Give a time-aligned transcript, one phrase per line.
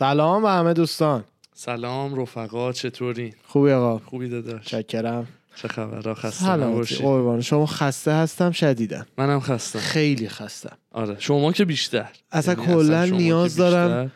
[0.00, 1.24] سلام به همه دوستان.
[1.54, 4.64] سلام رفقا چطوری؟ خوبی آقا؟ خوبی داداش.
[4.64, 6.56] چکرم چه خبر؟ خسته
[7.02, 7.40] قربان.
[7.40, 9.06] شما خسته هستم شدیدم.
[9.18, 9.78] منم خستم.
[9.78, 10.76] خیلی خستم.
[10.92, 11.16] آره.
[11.18, 12.08] شما که بیشتر.
[12.32, 13.56] اصلا یعنی کلا نیاز.
[13.56, 14.12] دارم.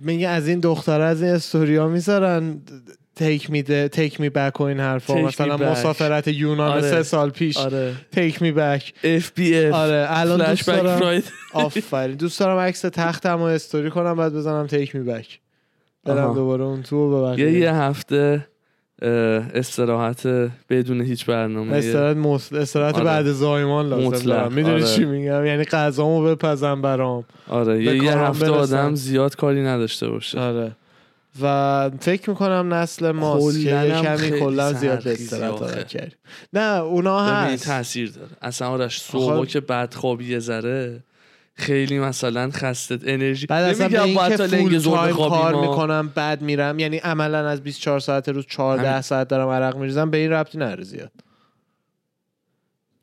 [0.00, 2.60] میگه از این دختره از این استوریا می‌ذارن.
[3.18, 5.56] تیک میده تیک می بک و این حرفا مثلا.
[5.56, 6.80] مسافرت یونان آره.
[6.80, 12.58] سه سال پیش آره تیک می بک FBF آره الان دوست دارم آفرین دوست دارم
[12.58, 15.40] عکس تختم و استوری کنم بعد بزنم تیک می بک
[16.04, 16.34] برم.
[16.34, 17.52] دوباره اون تو یه.
[17.52, 18.46] یه هفته
[19.54, 20.26] استراحت
[20.70, 22.52] بدون هیچ برنامه استراحت مس...
[22.52, 23.04] استراحت آره.
[23.04, 24.24] بعد زایمان لازم مطلق.
[24.24, 24.84] دارم می‌دونی آره.
[24.84, 28.76] چی میگم یعنی غذامو بپزم برام آره یه, یه هفته برسم.
[28.76, 30.72] آدم زیاد کاری نداشته باشه آره
[31.42, 33.70] و فکر می‌کنم نسل ماست که
[34.02, 35.08] کمی خیلی کلا زیاد.
[35.42, 36.18] عادت کردیم
[36.52, 41.04] نه اونا هست تاثیر داره اصلا آرش صبح که بدخوابی یه ذره
[41.54, 45.60] خیلی مثلا خسته انرژی بعد اصلا به این که فول تایم کار ما.
[45.60, 49.00] می‌کنم بعد میرم یعنی عملا از 24 ساعت روز 14 همین.
[49.00, 51.12] ساعت دارم عرق میریزم به این ربطی نره زیاد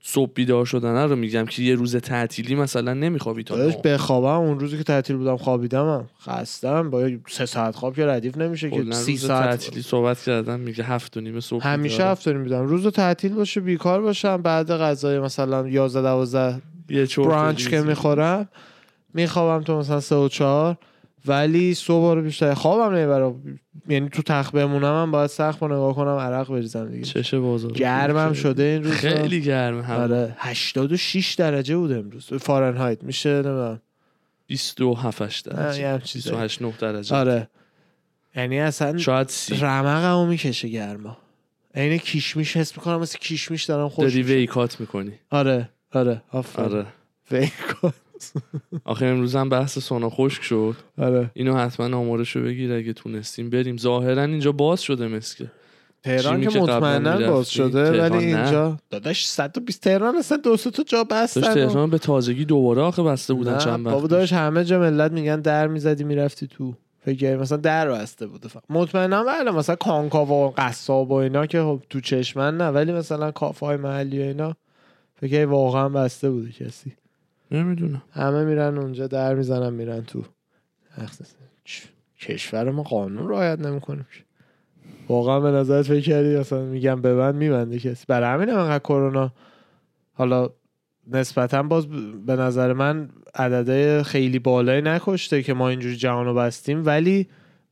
[0.07, 3.75] صبح بیدار شدن رو میگم که یه روز تعطیلی مثلا نمیخوابی تا داداش.
[3.77, 8.69] بخوابم اون روزی که تعطیل بودم خوابیدم خستم با سه ساعت خواب که ردیف نمیشه
[8.69, 12.11] که سی روز ساعت تعطیلی صحبت کردن میگه هفت و نیم صبح همیشه بیدارم.
[12.11, 17.67] هفت میدم روز تعطیل باشه بیکار باشم بعد غذای مثلا 11 12 یه برانچ.
[17.67, 18.49] که می‌خورم
[19.13, 20.77] میخوابم تو مثلا سه و چهار
[21.27, 22.53] ولی صبح رو بیشتر.
[22.53, 23.35] خوابم نمی‌بره.
[23.89, 27.03] یعنی تو تخت بمونم هم باید سخت رو نگاه کنم عرق بریزم دیگه.
[27.03, 27.71] چش بازار.
[27.71, 30.01] گرمم شده این روز خیلی گرمه هم.
[30.01, 32.33] آره 86 درجه بود امروز.
[32.33, 33.81] فارنهایت میشه نمی‌دونم.
[34.47, 35.81] 27 نه، درجه.
[35.81, 36.41] یه همچین چیزایی.
[36.41, 37.15] 28 9 درجه.
[37.15, 37.49] آره.
[38.35, 39.55] یعنی اصلا شاید سی.
[39.55, 41.17] رمقمو می‌کشه گرما.
[41.75, 44.23] عین کیشمیش حس می‌کنم مثل کیشمیش دارم خوش داری.
[44.23, 45.11] ویکات می‌کنی.
[45.29, 46.66] آره آره آفرین.
[46.71, 46.85] آره.
[47.31, 47.94] ویکات.
[48.85, 50.75] آخه امروز هم بحث سونا خشک شد.
[50.97, 51.31] آره.
[51.33, 53.77] اینو حتما آمارشو بگیر اگه تونستیم بریم.
[53.77, 55.51] ظاهرا اینجا باز شده مسکه
[56.03, 58.25] تهران که مطمئنا باز شده ولی.
[58.25, 62.81] اینجا داداش 120 تهران اصلا دو سه تا جا داشت بستن تهران به تازگی دوباره
[62.81, 66.73] آخه بسته بودن چند بابا وقت داشت همه جا ملت میگن در می‌زدی می‌رفتی تو.
[67.05, 68.47] فکر مثلا در بسته بوده.
[68.47, 72.91] فقط مطمئنا بله مثلا کانکاو و قصاب و اینا که خب تو چشمن نه ولی
[72.91, 74.55] مثلا کافه های محلی و اینا
[75.21, 76.93] فکر واقعا بسته بوده کسی.
[77.51, 78.01] نمی‌دونم.
[78.11, 80.23] همه میرن اونجا در می‌زنن میرن تو
[82.19, 84.07] کشور ما قانون رعایت نمی‌کنیم.
[85.09, 89.33] واقعا به نظرت فکر کردی مثلا میگم ببند میبنده کسی؟ برای همین هم انقدر کرونا.
[90.13, 90.50] حالا
[91.11, 91.88] نسبتا باز
[92.25, 97.27] به نظر من عدده خیلی بالایی نکشته که ما اینجوری جهانو بستیم ولی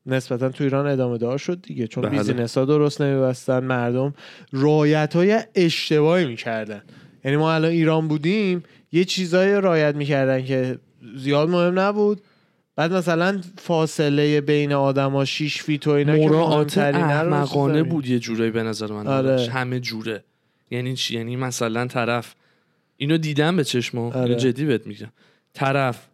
[0.06, 2.18] نسبتا تو ایران ادامه دار شد دیگه چون بله.
[2.18, 4.14] business ها درست نمیبستن مردم
[4.52, 6.82] رعایت های اشتباهی می‌کردن.
[7.26, 10.80] یعنی ما الان ایران بودیم یه چیزایی رعایت می‌کردن که
[11.18, 12.22] زیاد مهم نبود.
[12.76, 18.52] بعد مثلا فاصله بین آدما 6 feet و اینا که مراعات احمقانه بود یه جورایی
[18.52, 19.50] به نظر من آره.
[19.50, 20.24] همه جوره.
[20.72, 22.36] یعنی چی؟ یعنی مثلا طرف
[22.98, 24.36] اینو دیدم به چشما آره.
[24.36, 25.12] جدی بهت میگم.
[25.54, 26.08] طرف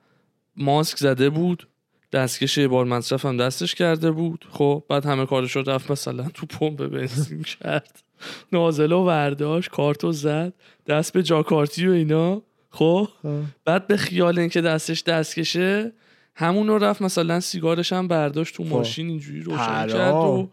[0.57, 1.67] ماسک زده بود
[2.11, 4.45] دستکش یه بار مصرف هم دستش کرده بود.
[4.51, 8.03] خب بعد همه کارش رو رفت مثلا تو پمپ بنزین کرد.
[8.53, 10.53] نازله و ورداش کارتو زد
[10.87, 12.41] دست به جاکارتی و اینا.
[12.69, 13.41] خب آه.
[13.65, 15.91] بعد به خیال اینکه دستش دستکشه
[16.35, 18.69] همون رو رفت مثلا سیگارش هم برداشت تو خب.
[18.69, 19.87] ماشین اینجوری روشن.
[19.87, 20.49] کرد و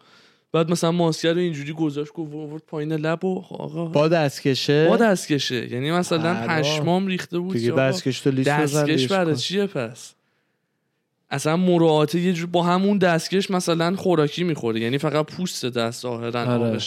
[0.53, 4.97] بعد مثلا ماسکر رو اینجوری گذاشت گفت آورد پایین لب و آقا با دستکشه با
[4.97, 6.35] دستکشه یعنی مثلا.
[6.35, 9.37] پشمام ریخته بود دیگه دستکش تو لیست دستکش برای.
[9.37, 10.15] چیه پس
[11.31, 16.41] اصلا مراعات یه جور با همون دستکش مثلا خوراکی می‌خوره یعنی فقط پوست دست ظاهرا
[16.41, 16.79] آره.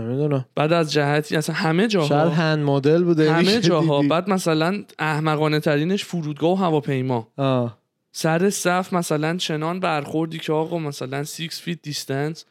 [0.00, 3.96] نمی‌دونم بعد از جهتی اصلا همه جاها شاید هند مدل بوده همه جاها.
[3.96, 4.08] دیدی.
[4.08, 7.28] بعد مثلا احمقانه ترینش فرودگاه و هواپیما.
[7.36, 7.78] آه.
[8.12, 12.44] سر صف مثلا چنان برخوردی که آقا مثلا 6 feet distance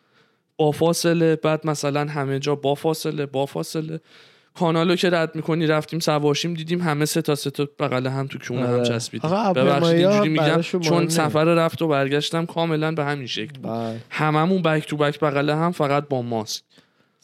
[0.57, 1.35] با فاصله.
[1.35, 3.99] بعد مثلا همه جا با فاصله با فاصله.
[4.55, 8.27] کانالو که رد می‌کنی رفتیم سوار شیم دیدیم همه سه تا سه تا بغل هم
[8.27, 8.85] تو کونه هم آره.
[8.85, 9.29] چسبیدیم.
[9.55, 13.71] ببخشید اینجوری میگم چون سفر رفت و برگشتم کاملا به همین شکل بود.
[13.71, 13.99] بله.
[14.09, 16.63] هممون back to back بغل هم فقط با ماسک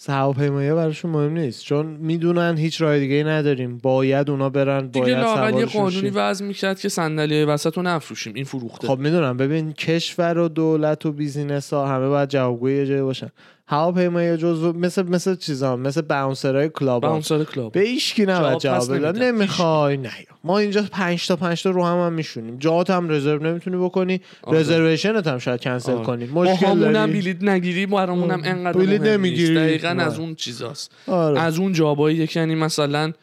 [0.08, 1.64] هواپیمایی براشون مهم نیست.
[1.64, 3.78] چون می‌دونن هیچ راه دیگه نداریم.
[3.78, 6.10] باید اونا برن دیگه باید لاقل یه سوارشون قانونی.
[6.10, 8.34] وضع می‌کرد که صندلی وسط رو نفروشیم.
[8.34, 8.88] این فروخته.
[8.88, 9.38] خب می‌دونم.
[9.38, 13.30] ببین کشور و دولت و business ها همه باید جوابگوی یه جایی باشن.
[13.72, 17.02] هواپیمایی جزو مثل مثل چیزا مثل bouncer های club.
[17.02, 19.24] bouncer club به هیشکی نباید جواب بدن.
[19.24, 20.12] نمی‌خوای نه
[20.44, 24.22] ما اینجا پنج تا پنج تا رو هم, هم میشونیم جات هم رزرو نمی‌تونی بکنی
[24.44, 24.60] آره.
[24.60, 26.06] reservation ت هم شاید کنسل آره.
[26.06, 28.48] کنی ما مشکل داری بلیت نگیری برامون هم آه.
[28.48, 29.56] انقدر بلیت نمی‌گیری.
[29.56, 30.04] دقیقا نه.
[30.04, 31.40] از اون چیزاست آره.
[31.40, 33.14] از اون جاهایی یعنی مثلا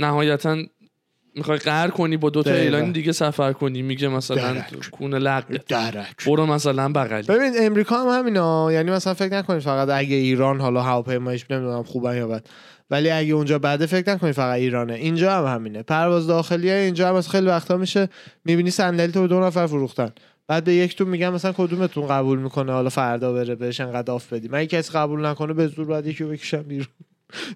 [0.00, 0.56] نهایتا
[1.34, 2.50] می‌خوای قهر کنی با دو تا.
[2.50, 3.82] اعلان دیگه سفر کنی.
[3.82, 4.90] میگه مثلا درک.
[4.90, 6.24] کونه لق درک.
[6.26, 7.22] برو مثلا بغلی.
[7.22, 8.72] ببین امریکا هم همینا.
[8.72, 12.46] یعنی مثلا فکر نکنید فقط اگه ایران حالا هواپیمایش نمی‌دونم خوبن یا بد.
[12.90, 14.94] ولی اگه اونجا بده فکر نکنید فقط ایرانه.
[14.94, 15.82] اینجا هم همینه.
[15.82, 18.08] پرواز داخلی های اینجا هم از خیلی وقتا میشه
[18.44, 20.10] می‌بینی صندلی تو به دو نفر فروختن.
[20.48, 24.48] بعد به یکتون میگن مثلا کدومتون قبول می‌کنه؟ حالا فردا بره بهش انقدر آف بدی.
[24.48, 26.86] من کسی قبول نکنه به زور باید یکی بکشم بیرون.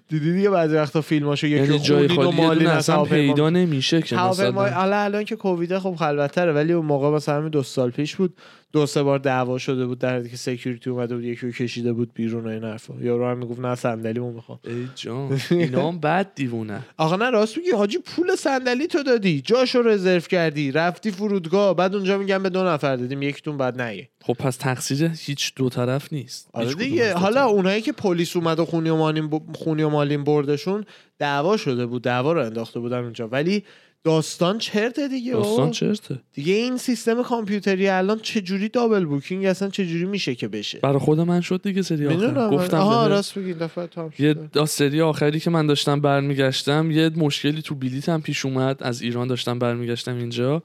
[0.09, 4.15] دیدی دیگه بعضی وقتا فیلماشو یکی یعنی جای و خالی مالی اصلا پیدا نمیشه که
[4.15, 4.69] مثلا.
[4.69, 8.33] حالا الان که کوویده خب خلوت‌تره ولی اون موقع مثلا همین دو سال پیش بود.
[8.73, 11.93] دو سه بار دعوا شده بود در حالی که security اومده بود یکی رو کشیده
[11.93, 12.93] بود بیرون و این حرفا.
[13.01, 14.59] یارو هم می‌گفت نه صندلیمو می‌خوام.
[14.63, 16.79] ای جان اینا هم بد دیوونه.
[16.97, 17.71] آقا نه راست میگی.
[17.71, 19.41] حاجی پول صندلی تو دادی.
[19.41, 20.71] جاشو رزرو کردی.
[20.71, 21.75] رفتی فرودگاه.
[21.75, 23.21] بعد اونجا میگن به دو نفر دادیم.
[23.21, 24.09] یکیتون بعد نگه.
[24.21, 26.49] خب پس تقصیر هیچ دو طرف نیست.
[26.53, 27.13] آره دیگه.
[27.13, 27.45] حالا.
[27.45, 29.41] اونایی که پلیس اومد و خونی و مالین, ب...
[29.55, 30.85] خونی و مالین بردشون
[31.19, 32.01] دعوا شده بود.
[32.01, 33.27] دعوا رو انداخته بودن اونجا.
[33.27, 33.63] ولی
[34.07, 35.33] داستان چرته دیگه.
[35.33, 40.79] داستان چرته؟ دیگه این سیستم کامپیوتری الان چجوری دابل بوکینگ اصلا چجوری میشه که بشه؟
[40.79, 42.49] برای خود من شد دیگه سری آخر.
[42.49, 43.07] گفتم آها.
[43.07, 47.75] راست میگی دفعه تو هم یه سری آخری که من داشتم برمیگشتم یه مشکلی تو
[47.75, 50.63] بلیتم پیش اومد از ایران داشتم برمیگشتم اینجا.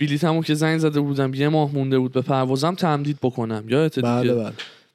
[0.00, 3.64] بلیتمو که زنگ زده بودم یه ماه مونده بود به پروازم تمدید بکنم.
[3.68, 4.52] یادت دیگه بله بله.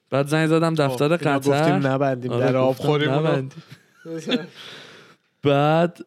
[0.09, 1.49] بعد زنگ زدم دفتر خب، اینا قطر.
[1.49, 3.11] گفتیم نبندیم آره، در آب خوریم.
[5.43, 5.97] بعد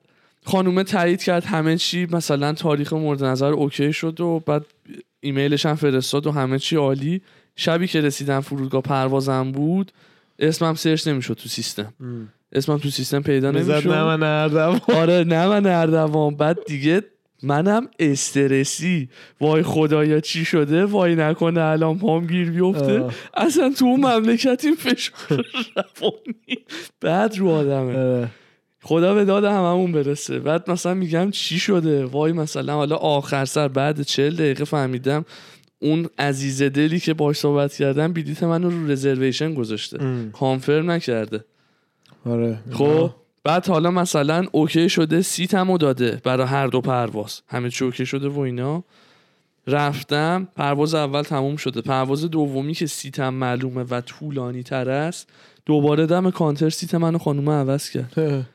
[0.47, 4.67] خانومه تایید کرد همه چی مثلا تاریخ مورد نظر okay شد و بعد
[5.21, 7.23] ایمیلش هم فرستاد و همه چی عالی.
[7.57, 9.93] شبی که رسیدم فرودگاه پروازم بود
[10.39, 11.95] اسمم search نمی‌شد تو سیستم.
[12.01, 12.29] ام.
[12.53, 13.89] اسمم تو سیستم پیدا نمی‌شد.
[13.89, 17.03] نه من اردم آره نه من اردوان بعد دیگه
[17.43, 19.09] منم استرسی.
[19.41, 23.01] وای خدایا چی شده؟ وای نکنه الان پام گیر بیفته.
[23.01, 23.15] آه.
[23.35, 25.45] اصلا تو اون مملکت این فشار
[25.77, 26.65] روانی.
[27.01, 27.99] بعد رو آدمه.
[27.99, 28.29] آره.
[28.87, 30.38] خدا به داد هممون برسه.
[30.38, 35.25] بعد مثلا میگم چی شده؟ وای مثلا حالا آخر سر بعد چل دقیقه فهمیدم
[35.79, 40.03] اون عزیز دلی که باش صحبت کردم بلیت منو رو reservation گذاشته.
[40.03, 40.31] ام.
[40.33, 41.44] confirm نکرده.
[42.27, 42.59] آره.
[42.71, 43.11] خب
[43.44, 47.41] بعد حالا مثلا okay شده seat مو داده برای هر دو پرواز.
[47.49, 48.85] همه چی okay شده و اینا.
[49.67, 51.81] رفتم پرواز اول تموم شده.
[51.81, 55.29] پرواز دومی که seat م معلومه و طولانی تر است
[55.67, 58.47] دوباره دم counter seat منو خانومه عوض کرد.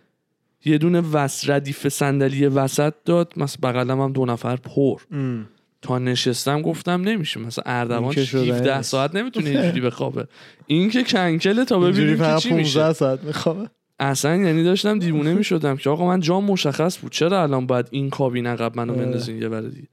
[0.65, 3.33] یه دونه وس ردیف صندلی وسط داد.
[3.37, 5.01] مثلا بغلم هم دو نفر پر.
[5.11, 5.47] ام.
[5.81, 7.39] تا نشستم گفتم نمیشه.
[7.39, 8.91] مثلا اردوان این که شده 17 نیست.
[8.91, 10.27] ساعت نمی‌تونه اینجوری بخوابه.
[10.67, 12.79] این که کنسله تا ببینیم که چی میشه.
[12.79, 13.69] 15 ساعت می‌خوام
[13.99, 17.11] اصلا یعنی داشتم دیوونه می‌شدم که آقا من جام مشخص بود.
[17.11, 18.93] چرا الان باید این کابین عقب منو.
[18.93, 19.87] بندازین یه بر دیگه؟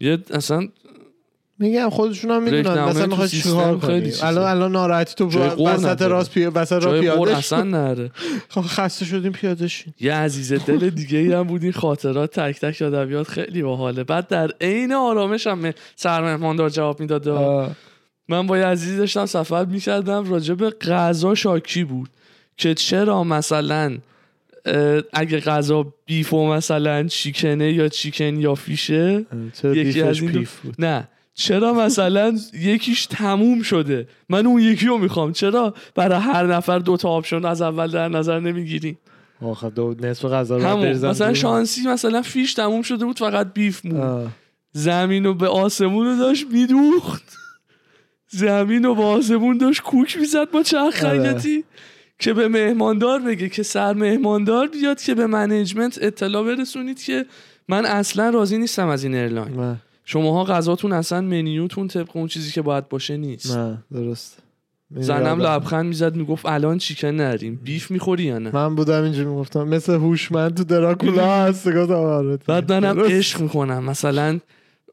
[0.00, 0.68] یه اصلا
[1.58, 2.84] میگم خودشون هم می‌دونن.
[2.84, 4.12] مثلا می‌خوای چیکار کنی.
[4.22, 5.26] الان الان ناراحتی تو
[5.64, 6.02] وسط.
[6.02, 6.46] راست پی...
[6.46, 7.62] وسط را جای قور پیاده اصلا.
[7.62, 8.10] نره.
[8.54, 9.94] خب خسته شدیم پیاده شیم.
[10.00, 11.62] یه عزیز دل دیگه ای هم بود.
[11.62, 14.04] این خاطرات تک تک ادبیات خیلی باحاله.
[14.04, 17.28] بعد در عین آرامش هم سرمهماندار جواب می‌داد.
[18.28, 20.30] من با یه عزیزی داشتم سفر می‌کردم.
[20.30, 22.08] راجع به غذا شاکی بود.
[22.56, 23.98] که چرا مثلا
[25.12, 29.24] اگه غذا beef و مثلا chicken ه یا chicken یا fish ه
[29.64, 31.08] یکی از این دو- beef بود؟ نه.
[31.38, 35.32] چرا مثلا یکیش تموم شده؟ من اون یکی رو می‌خوام.
[35.32, 38.98] چرا برای هر نفر دو تا option از اول در نظر نمی‌گیریم؟
[39.42, 41.34] آخه دو نصف غذا رو مثلا.
[41.34, 44.28] شانسی مثلا fish تموم شده بود فقط beef مون.
[44.72, 47.36] زمین رو به آسمون رو داشت میدوخت.
[48.28, 51.22] زمین رو به آسمون داشت کوک می‌زد با چرخ آره.
[51.22, 51.64] خیاطی.
[52.18, 57.26] که به مهماندار بگه که سر مهماندار بیاد که به management اطلاع برسونید که
[57.68, 59.76] من اصلا راضی نیستم از این airline.
[60.10, 63.56] شماها غذاتون اصلا منیوتون طبق اون چیزی که باید باشه نیست.
[63.56, 64.38] نه درست.
[64.90, 65.42] زنم یادم.
[65.42, 67.60] لبخند می‌زد می‌گفت الان chicken نداریم.
[67.64, 71.72] beef می‌خوری یا نه؟ من بودم اینجوری می‌گفتم مثل هوشمند تو دراکولا هست.
[71.72, 72.38] گفتم آره.
[72.46, 73.00] بعد منم.
[73.00, 73.84] عشق می‌کنم.
[73.84, 74.38] مثلا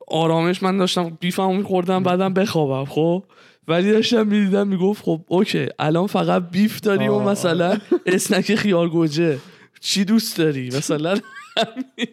[0.07, 3.23] آرامش من داشتم beef مو میخوردم بعدم بخوابم خب؟
[3.67, 7.19] ولی داشتم می‌دیدم می‌گفت خب okay الان فقط beef داری و.
[7.19, 9.37] مثلا snack خیار گوجه
[9.79, 11.17] چی دوست داری؟ مثلا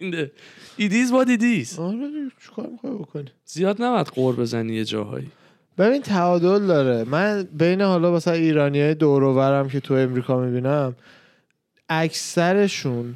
[0.00, 0.30] همینه.
[0.76, 1.78] it is what it is.
[1.78, 1.96] آره
[2.44, 5.30] چیکار می‌خوای بکنی؟ زیاد نباید قور بزنی یه جاهایی.
[5.78, 7.04] ببین تعادل داره.
[7.04, 10.96] من بین حالا مثلا ایرانی های دوروورم که تو امریکا می‌بینم
[11.88, 13.14] اکثرشون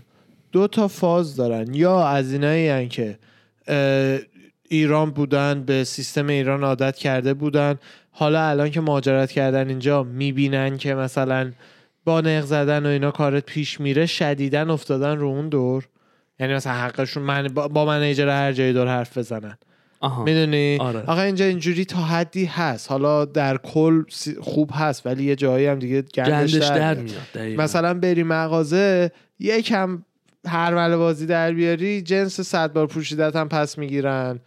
[0.52, 1.74] دو تا فاز دارن.
[1.74, 3.18] یا از اینایی که
[4.68, 7.78] ایران بودن به سیستم ایران عادت کرده بودن.
[8.10, 11.52] حالا الان که مهاجرت کردن اینجا می‌بینن که مثلا
[12.04, 15.88] با نق زدن و اینا کارت پیش میره شدیدن افتادن رو اون دور.
[16.40, 19.58] یعنی مثلا حقشون من با منیجر هر جایی دور حرف بزنن
[20.24, 21.00] می‌دونی آره.
[21.00, 24.02] آقا اینجا اینجوری تا حدی هست حالا در کل
[24.40, 27.18] خوب هست ولی یه جایی هم دیگه گندش, گندش در میاد.
[27.34, 27.60] میاد.
[27.60, 30.02] مثلا بری مغازه یکم
[30.46, 34.38] هر بازی در بیاری جنس صد بار پوشیدت هم پس می‌گیرن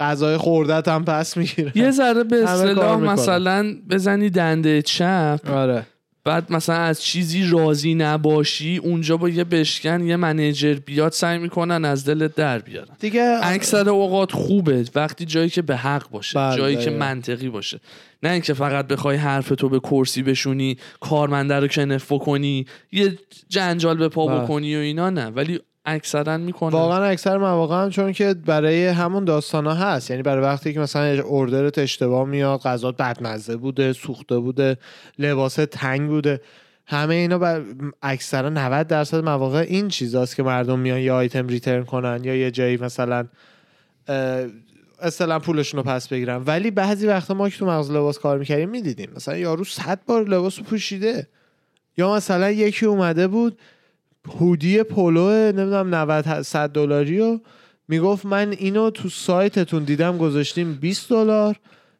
[0.00, 3.00] غذای خوردت هم پس می‌گیرن یه ذره به اصطلاح.
[3.00, 5.86] مثلا بزنی دنده چپ آره
[6.24, 11.84] بعد مثلا از چیزی راضی نباشی اونجا با یه بشکن یه منیجر بیاد سعی می‌کنن
[11.84, 16.56] از دلت در بیارن دیگه اکثر اوقات خوبه وقتی جایی که به حق باشه بله،
[16.56, 16.98] جایی که دقیقا.
[16.98, 17.80] منطقی باشه
[18.22, 23.96] نه اینکه فقط بخوای حرف تو به کرسی بشونی کارمنده رو کنف بکنی یه جنجال
[23.96, 24.40] به پا بله.
[24.40, 29.24] بکنی و اینا نه ولی اکثرا می‌کنن واقعا اکثر مواقع هم چون که برای همون
[29.24, 30.10] داستان ها هست.
[30.10, 34.76] یعنی برای وقتی که مثلا اردرت اشتباه میاد غذا بدمزه بوده سوخته بوده
[35.18, 36.40] لباس تنگ بوده
[36.86, 37.62] همه اینا بر
[38.02, 42.50] اکثرا 90 درصد مواقع این چیزاست که مردم میان یه آیتم ریترن کنن یا یه
[42.50, 43.26] جایی مثلا
[45.00, 46.42] اصلا پولشون رو پس بگیرن.
[46.46, 49.10] ولی بعضی وقتا ما که تو مغازه لباس کار می‌کردیم می‌دیدیم.
[49.16, 51.28] مثلا یارو صد بار لباس پوشیده.
[51.96, 53.58] یا مثلا یکی اومده بود
[54.28, 57.40] hoodie Polo نمی‌دونم 90 100 دلاری و
[57.88, 61.56] می‌گفت من اینو تو سایتتون دیدم گذاشتیم 20 دلار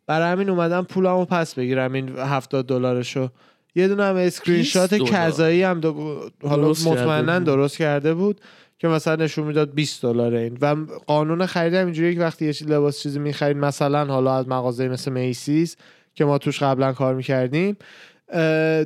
[0.07, 3.29] برای همین اومدم پولمو پس بگیرم این 70 دلارشو
[3.75, 5.21] یه دونه هم اسکرین شات 20 دلار.
[5.21, 6.21] کذایی هم دو...
[6.43, 7.39] حالا مطمئنا.
[7.39, 8.41] درست کرده بود
[8.79, 10.77] که مثلا نشون می‌داد 20 دلار این و
[11.07, 14.89] قانون خرید هم اینجوریه که وقتی یه چیز لباس چیزی می‌خرید مثلا حالا از مغازه
[14.89, 15.77] مثل Macy's
[16.15, 17.77] که ما توش قبلا کار می‌کردیم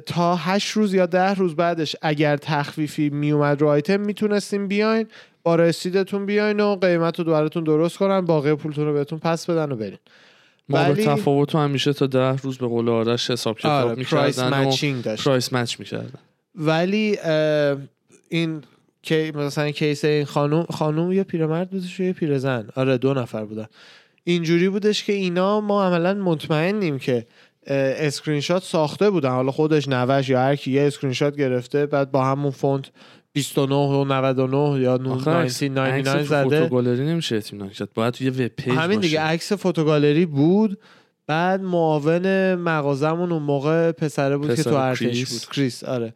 [0.07, 5.07] تا هشت روز یا ده روز بعدش اگر تخفیفی میومد رو آیتم می‌تونستیم بیاین
[5.43, 9.73] با رسیدتون بیاین و قیمت رو دوبارتون درست کنن باقی پولتون رو بهتون پس بدن
[9.73, 9.99] و برین.
[10.69, 14.03] ما به ولی- تفاوت رو همیشه تا ده روز به قول آرش حساب کتاب آره
[14.05, 15.25] price می‌کردن و matching داشت.
[15.25, 16.19] price match می‌کردن.
[16.55, 17.19] ولی
[18.29, 18.62] این
[19.03, 22.69] که مثلا case این خانوم خانوم یه پیرمرد بودش و یه پیرزن.
[22.76, 23.67] آره دو نفر بودن.
[24.25, 27.26] اینجوری بودش که اینا ما عملا مطمئنیم که
[27.67, 29.31] اسکرین شات ساخته بودن.
[29.31, 32.91] حالا خودش نوه‌ش یا هر کی یه اسکرین شات گرفته بعد با همون فونت
[33.33, 36.61] 29 و 99 یا آخه عکس- 1999 عکس تو زده.
[36.61, 39.21] photo gallery نمیشه اطمینان کرد باید تو یه web page همین دیگه.
[39.21, 40.79] عکس photo gallery بود.
[41.27, 45.25] بعد معاون مغازمون اون موقع پسره بود که پسر تو ارتش.
[45.31, 45.41] بود.
[45.53, 46.15] کریس آره.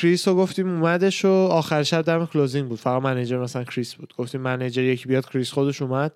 [0.00, 2.78] کریس رو گفتیم اومدش و آخر شب دم closing بود.
[2.78, 4.14] فقط manager مثلا کریس بود.
[4.18, 6.12] گفتیم manager یکی بیاد کریس خودش اومد.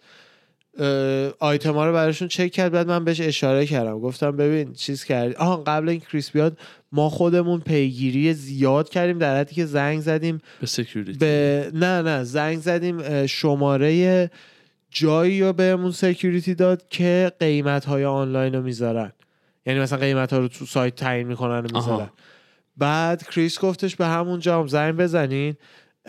[1.39, 4.01] آیتم ها رو براشون چک کرد بعد من بهش اشاره کردم.
[4.01, 5.35] گفتم ببین چیز کردی.
[5.35, 6.59] آها قبل این کریس بیاد
[6.93, 12.25] ما خودمون پیگیری زیاد کردیم در حدی که زنگ زدیم به security به نه نه
[12.25, 14.31] زنگ زدیم شماره
[14.91, 19.13] جایی رو بهمون security داد که قیمت های آنلاین رو می‌ذارن.
[19.67, 21.95] یعنی مثلا قیمت ها رو تو سایت تعیین می‌کنن و می‌ذارن.
[21.95, 22.11] آها.
[22.77, 25.57] بعد کریس گفتش به همون جام زنگ بزنین.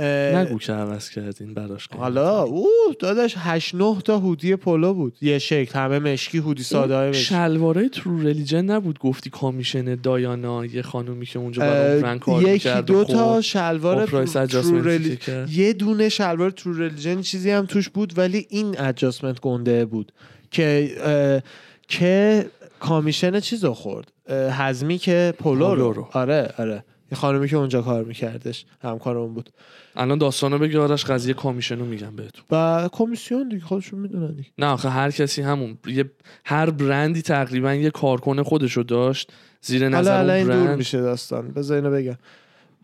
[0.04, 1.88] نگو که عوض کردین براش.
[1.98, 2.68] حالا او
[3.00, 7.24] داداش 8 9 تا هودی پولو بود یه شکل همه مشکی هودی ساده های مشکی
[7.24, 12.82] شلوارای ترو ریلیجن نبود گفتی کامیشن دایانا یه خانومی که اونجا برای برند کار یکی
[12.82, 15.50] دو تا خب شلوار ترو.
[15.50, 20.12] یه دونه شلوار ترو ریلیجن چیزی هم توش بود ولی این ادجاستمنت گنده بود
[20.51, 20.92] که
[21.88, 22.46] که
[22.80, 26.08] کامیشن چیز رو خورد اه، حزمی که پولو رو.
[26.13, 29.50] آره آره یه خانمی که اونجا کار میکردش همکار اون بود.
[29.96, 32.44] الان داستانو بگی آرش قضیه commission و میگم بهتون.
[32.52, 34.50] و کمیسیون دیگه خودشون می‌دونن دیگه.
[34.58, 36.12] نه آخه هر کسی همون یه
[36.46, 40.78] هر برندی تقریبا یه کارکن خودشو داشت زیر حالا نظر اون این دور برند.
[40.78, 41.48] میشه داستان.
[41.48, 42.18] بذار اینو بگم.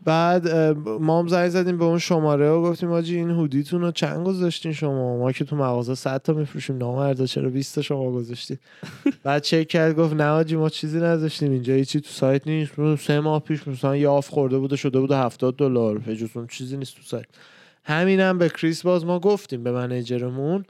[0.05, 0.50] بعد
[0.88, 4.25] ما هم زنگ زدیم به اون شماره و گفتیم آجی این hoodie تون رو چند
[4.25, 6.77] گذاشتین شما؟ ما که تو مغازه 100 تا میفروشیم.
[6.77, 8.57] نامردا چرا 20 تا شما گذاشتین
[9.24, 11.51] بعد چک کرد گفت نه آجی ما چیزی نذاشتیم.
[11.51, 12.95] اینجا هیچی تو سایت نیست.
[12.95, 15.98] سه ماه پیش مثلا یه off خورده بوده شده بوده 70 دلار.
[15.98, 17.25] بجز اون چیزی نیست تو سایت.
[17.83, 20.65] همینم به کریس باز ما گفتیم به منیجرمون.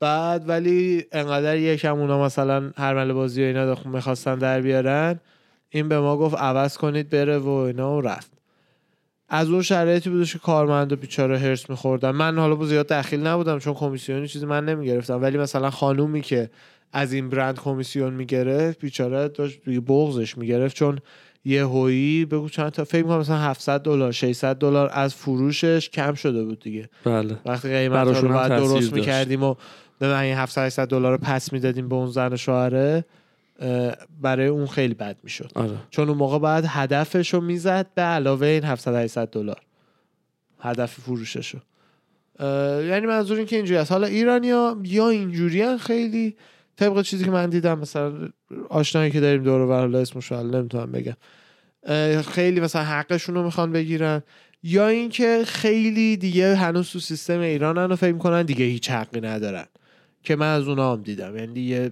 [0.00, 5.20] بعد ولی انقدر یکم اونا مثلا هر مل بازی و اینا می‌خواستن در بیارن.
[5.70, 8.33] این به ما گفت عوض کنید بره و اینا و رفت.
[9.34, 13.26] از اون شرایطی بودش که کارمند و بیچاره هرس میخوردن من حالا با زیاد دخیل
[13.26, 15.22] نبودم چون کمیسیونی چیزی من نمی‌گرفتم.
[15.22, 16.50] ولی مثلا خانومی که
[16.92, 20.98] از این برند کمیسیون می‌گرفت بیچاره داشت دیگه بغزش می‌گرفت چون
[21.44, 26.14] یه هویی بگو چند تا فکر کنم مثلا 700 دلار 600 دلار از فروشش کم
[26.14, 26.88] شده بود دیگه.
[27.04, 27.36] بله.
[27.46, 28.92] وقتی قیمت رو باید درست داشت.
[28.92, 29.54] می‌کردیم و
[30.00, 33.04] نه این 700 800 دلار رو پس می‌دادیم به اون زن شوهره
[34.20, 35.50] برای اون خیلی بد می‌شد.
[35.54, 35.76] آره.
[35.90, 39.60] چون اون موقع باید هدفش رو می‌زد به علاوه این 700 800 دلار.
[40.60, 41.60] هدف فروشش رو
[42.88, 43.92] یعنی منظور این که اینجوری است.
[43.92, 46.36] حالا ایرانیا یا اینجوری خیلی
[46.76, 48.28] طبق چیزی که من دیدم مثلا
[48.68, 51.16] آشنایی که داریم دور و بر حالا اسمش رو نمی‌تونم بگم.
[52.22, 54.22] خیلی مثلا حقشون رو می‌خوان بگیرن.
[54.62, 59.66] یا اینکه خیلی دیگه هنوز تو سیستم ایرانن و فکر می‌کنن دیگه هیچ حقی ندارن.
[60.22, 61.36] که من از اونا هم دیدم.
[61.36, 61.90] یعنی دیگه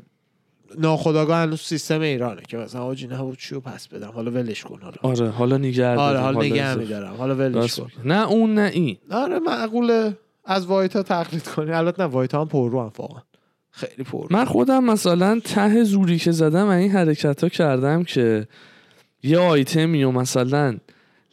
[0.79, 4.11] ناخداگاه هنوز سیستم ایرانه که مثلا آجی نه چیو پس بدم.
[4.11, 4.97] حالا ولش کن حالا.
[5.03, 6.75] آره حالا نگه آره حالا نگه.
[6.75, 7.15] میدارم.
[7.15, 7.91] حالا ولش کن.
[8.05, 8.97] نه اون نه این.
[9.11, 11.73] آره معقوله از white ا تقلید کنی.
[11.73, 13.23] البته نه white ا هم پر رو هم واقعا.
[13.71, 14.27] خیلی پر.
[14.31, 18.49] من خودم مثلا ته زوری که زدم این حرکت ها کردم که
[19.23, 20.79] یه آیتمی و مثلا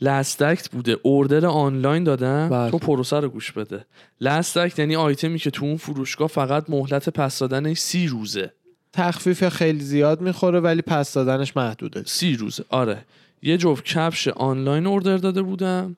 [0.01, 0.97] Last Act بوده.
[1.01, 2.49] order آنلاین دادم.
[2.49, 2.71] بله.
[2.71, 3.85] تو پروسه رو گوش بده.
[4.21, 8.53] Last Act یعنی آیتمی که تو اون فروشگاه فقط مهلت پس دادنش سی روزه.
[8.93, 12.03] تخفیف خیلی زیاد می‌خوره ولی پس دادنش محدوده.
[12.05, 13.05] سی روزه آره.
[13.41, 15.95] یه جفت کفش آنلاین order داده بودم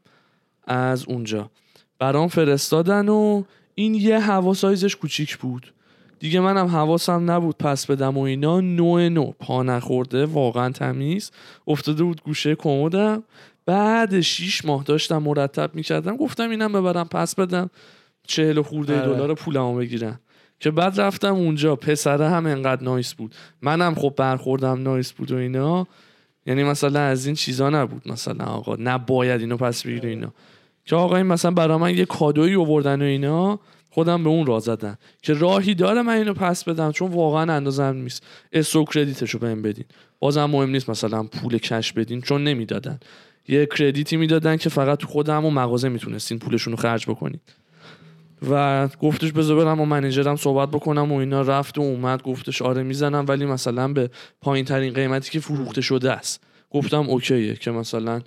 [0.67, 1.49] از اونجا.
[1.99, 3.43] برام فرستادن و
[3.75, 5.73] این یه هوا سایزش کوچیک بود.
[6.19, 8.61] دیگه منم حواسم نبود پس بدم و اینا.
[8.61, 11.31] نوع نو پا نخورده واقعا تمیز.
[11.67, 13.23] افتاده بود گوشه کمدم.
[13.65, 16.17] بعد شیش ماه داشتم مرتب می‌کردم.
[16.17, 17.69] گفتم اینم ببرم پس بدم.
[18.27, 19.13] چهل و خورده آره.
[19.13, 20.19] دلار پولمو بگیرم.
[20.61, 23.35] که بعد رفتم اونجا پسره هم انقدر نایس بود.
[23.61, 25.87] منم خب برخوردم نایس بود و اینا.
[26.45, 28.75] یعنی مثلا از این چیزا نبود مثلا آقا.
[28.79, 30.33] نباید اینو پس بگیر اینا.
[30.85, 34.59] که آقا این مثلا برا من یه کادویی آوردن و اینا خودم به اون راه
[34.59, 38.23] زدن که راهی داره من اینو پس بدم چون واقعا اندازم نیست.
[38.53, 39.85] استو کردیتشو بهم بدین.
[40.19, 42.99] بازم مهم نیست مثلا پول کش بدین چون نمی‌دادن.
[43.47, 47.39] یه کردیتی می‌دادن که فقط خودم و مغازه می‌تونستین پولشون رو خرج بکنین.
[48.49, 52.83] و گفتش بذار برم و منیجرم صحبت بکنم و اینا رفت و اومد گفتش آره
[52.83, 54.09] می‌زنم ولی مثلا به
[54.41, 56.43] پایین ترین قیمتی که فروخته شده است.
[56.71, 58.21] گفتم اوکیه که مثلا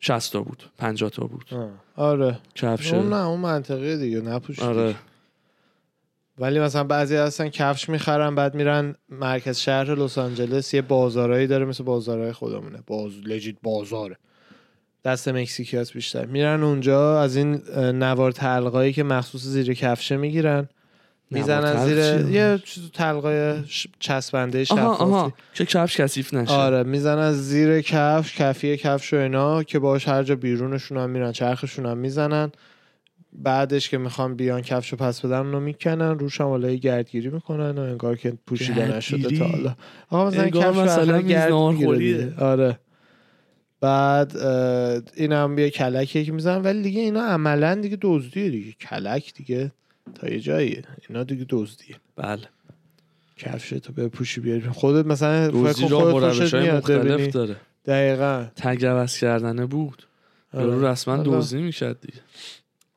[0.00, 1.44] 60 تا بود 50 تا بود.
[1.96, 2.38] آره.
[2.54, 2.94] کفش.
[2.94, 4.94] اون نه اون منطقه دیگه نپوش آره.
[6.38, 11.64] ولی مثلا بعضی هستن کفش می‌خرن بعد میرن مرکز شهر لس آنجلس یه بازارایی داره
[11.64, 12.78] مثل بازارهای خودمونه.
[12.86, 14.16] باز لجیت بازاره
[15.06, 20.68] دست مکزیکی هست بیشتر میرن اونجا از این نوار تلقایی که مخصوص زیر کفشه می‌گیرن
[21.30, 23.54] می‌زنن زیر؟ یه چیز تلقای
[24.00, 29.62] چسبنده شفافی آها که کفش کثیف نشه آره می‌زنن زیر کفش کفی کفش و اینا
[29.62, 32.52] که باش هر جا بیرونشون هم میرن چرخشون هم می‌زنن
[33.32, 37.78] بعدش که می‌خوام بیان کفش رو پس بدن اونو می‌کنن روش هم حالا گردگیری می‌کنن
[37.78, 39.76] و انگار که پوشیده نشده گردگیری؟ تا حالا
[40.10, 42.14] آقا مثلا کفش مثلا مثلا میز گرد ناهارخوریه.
[42.14, 42.44] می‌گیره دیگه.
[42.44, 42.78] آره
[43.80, 48.72] بعد اه، این هم یه کلکیه که می‌زنن ولی دیگه اینا عملا دیگه دزدیه دیگه.
[48.72, 49.72] کلک دیگه
[50.14, 50.82] تا یه جاییه.
[51.08, 51.96] اینا دیگه دزدیه.
[52.16, 52.42] بله.
[53.36, 54.68] کفش تو بپوشی بیاری.
[54.68, 57.26] خودت مثلا و خودت خوشت روش های مختلف.
[57.28, 57.56] داره.
[57.86, 58.46] دقیقا.
[58.56, 60.06] تگ عوض کردنه بود.
[60.54, 60.64] آره.
[60.64, 62.20] یارو رسما دوزی می‌کرد دیگه.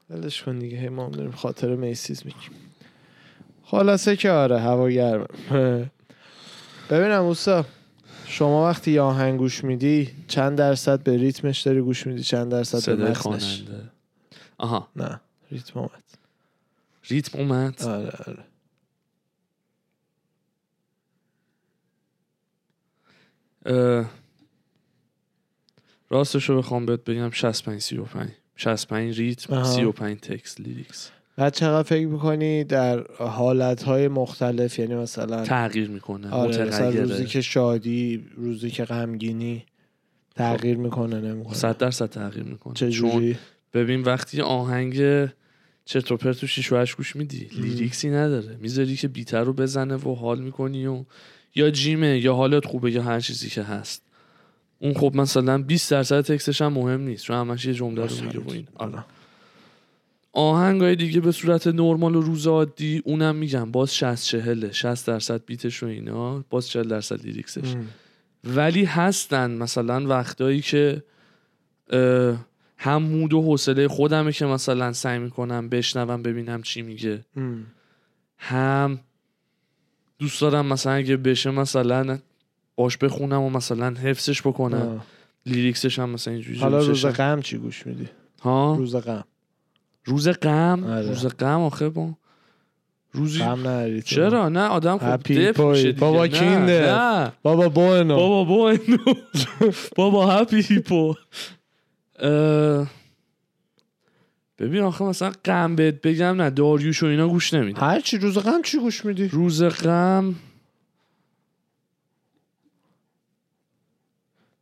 [0.09, 0.77] ولش کن دیگه.
[0.77, 2.49] هی ما هم داریم خاطر میسیز میگیم.
[3.63, 5.25] خلاصه که آره هوا گرمه.
[6.89, 7.65] ببینم اوسا
[8.29, 12.95] شما وقتی یه آهنگ گوش میدی چند درصد به ریتمش داری گوش میدی؟ چند درصد
[12.95, 13.89] به متنش؟ خواننده.
[14.57, 14.87] آها.
[14.95, 15.21] نه.
[15.51, 16.03] ریتم اومد.
[17.03, 18.43] ریتم اومد؟ آره آره.
[26.09, 29.63] راستش رو بخوام بهت بگم 65 35 65 ریتم آها.
[29.63, 31.11] 35 تکست لیریکس.
[31.39, 37.41] بعد چقدر فکر می‌کنی در حالتهای مختلف یعنی مثلا تغییر می‌کنه آره مثلا روزی که
[37.41, 39.65] شادی روزی که غمگینی
[40.35, 42.73] تغییر می‌کنه نمی‌کنه 100 درصد تغییر می‌کنه.
[42.73, 43.37] چجوری
[43.73, 44.95] ببین وقتی آهنگ
[45.85, 48.57] چرت و پرت تو 6 و 8 گوش میدی lyrics ی نداره.
[48.61, 51.03] می‌ذاری که beat رو بزنه و حال می‌کنی و
[51.55, 54.01] یا gym ه یا حالت خوبه یا هر چیزی که هست.
[54.79, 58.25] اون خب مثلا 20 درصد text ش هم مهم نیست چون همش یه جمله رو
[58.25, 58.67] میگه و این.
[58.75, 59.03] آره.
[60.39, 65.45] آهنگای دیگه به صورت نرمال و روز عادی اونم میگم باز 60 40 60 درصد
[65.45, 67.87] beat ش و اینا باز 40 درصد lyrics ش ام.
[68.43, 71.03] ولی هستن مثلا وقتایی که
[72.77, 77.65] هم مود و حوصله خودمه که مثلا سعی می‌کنم بشنوم ببینم چی میگه ام.
[78.37, 78.99] هم
[80.19, 82.19] دوست دارم مثلا اگه بشه مثلا
[82.75, 85.05] باش بخونم و مثلا حفظش بکنم آه.
[85.45, 87.05] لیریکسش هم مثلا اینجوری حالا روز.
[87.05, 88.09] غم چی گوش میدی
[88.41, 89.23] ها روز غم
[90.09, 91.07] روز غم آره.
[91.07, 92.09] روز غم آخه با
[93.11, 93.99] روزی غم.
[93.99, 95.61] چرا نه آدم خب هپی دپ.
[95.61, 95.91] میشه.
[95.91, 96.81] بابا کینده.
[96.95, 98.97] نه بابا بونو بابا بونو
[99.97, 101.13] بابا هپی هیپو
[104.59, 108.37] ببین آخه مثلا غم بهت بگم نه داریوش و اینا گوش نمیدم هر چی روز
[108.37, 110.35] غم چی گوش میدی روز غم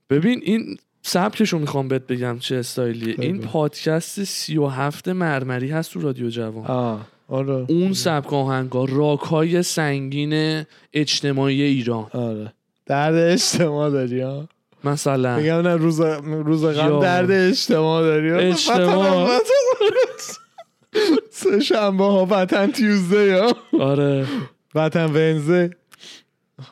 [0.10, 3.16] ببین این سبکشو می‌خوام بهت بگم چه استایلیه.
[3.20, 6.66] این پادکست سی و هفت مرمری هست تو رادیو جوان.
[6.66, 7.66] آه آره.
[7.70, 12.08] اون سبک آهنگا راکای سنگین اجتماعی ایران.
[12.14, 12.54] آره.
[12.86, 14.48] درد اجتماع داری ها
[14.84, 15.38] مثلا.
[15.38, 17.00] میگم نه روز روز غم.
[17.00, 18.38] درد اجتماع داری ها.
[18.38, 19.40] اجتماع.
[21.32, 24.26] سه شنبه ها وطن تیوزده یا آره.
[24.76, 25.72] وطن ونزه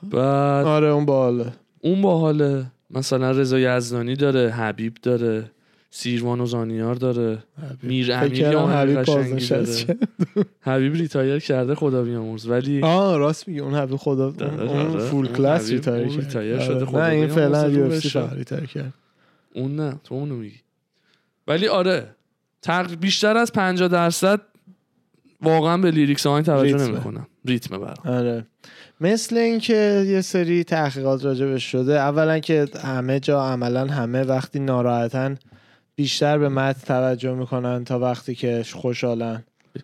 [0.04, 2.66] بعد آره اون باله اون باحاله.
[2.96, 5.52] مثلا رضا یزدانی داره حبیب داره
[5.92, 7.44] سیروان و زانیار داره
[7.84, 10.00] میر امیر آهنگ حبیب قشنگی بازنشست داره.
[10.62, 15.00] حبیب ریتایر کرده خدا بیامرز ولی آه راست میگه اون حبیب خدا اون آره.
[15.00, 15.76] فول اون کلاس حبیب،
[16.20, 16.66] ریتایر آره.
[16.66, 18.34] شده، خدا نه این فعلا یو بشه.
[18.34, 18.94] ریتایر کرد
[19.54, 20.60] اون نه تو اونو میگی
[21.48, 22.16] ولی آره
[22.62, 22.96] تق...
[22.96, 24.42] بیشتر از 50 درصد
[25.46, 26.78] واقعا به لیریکس آهنگ توجه.
[26.78, 27.28] نمی‌کنم.
[27.46, 28.18] ریتم برام.
[28.18, 28.46] آره.
[29.02, 35.38] مثل اینکه یه سری تحقیقات راجبش شده اولا که همه جا عملا همه وقتی ناراحتن
[35.96, 39.44] بیشتر به متن توجه می‌کنن تا وقتی که خوشحالن.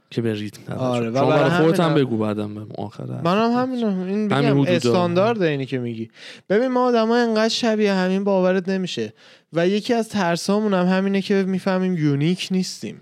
[0.09, 0.81] که به ریتم توجه.
[0.81, 4.71] آره، و برای خودت هم بگو بعدم به آخر منم همین این همین بگم حدودا.
[4.71, 6.09] استاندارد اینی که میگی.
[6.49, 9.13] ببین ما آدم انقدر شبیه همین باورت نمیشه.
[9.53, 13.01] و یکی از ترسامون هم همینه که می‌فهمیم unique نیستیم.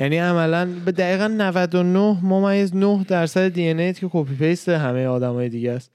[0.00, 5.72] یعنی عملا به دقیقا 99 ممیز 9 درصد DNA که copy paste همه آدمای دیگه
[5.72, 5.90] است.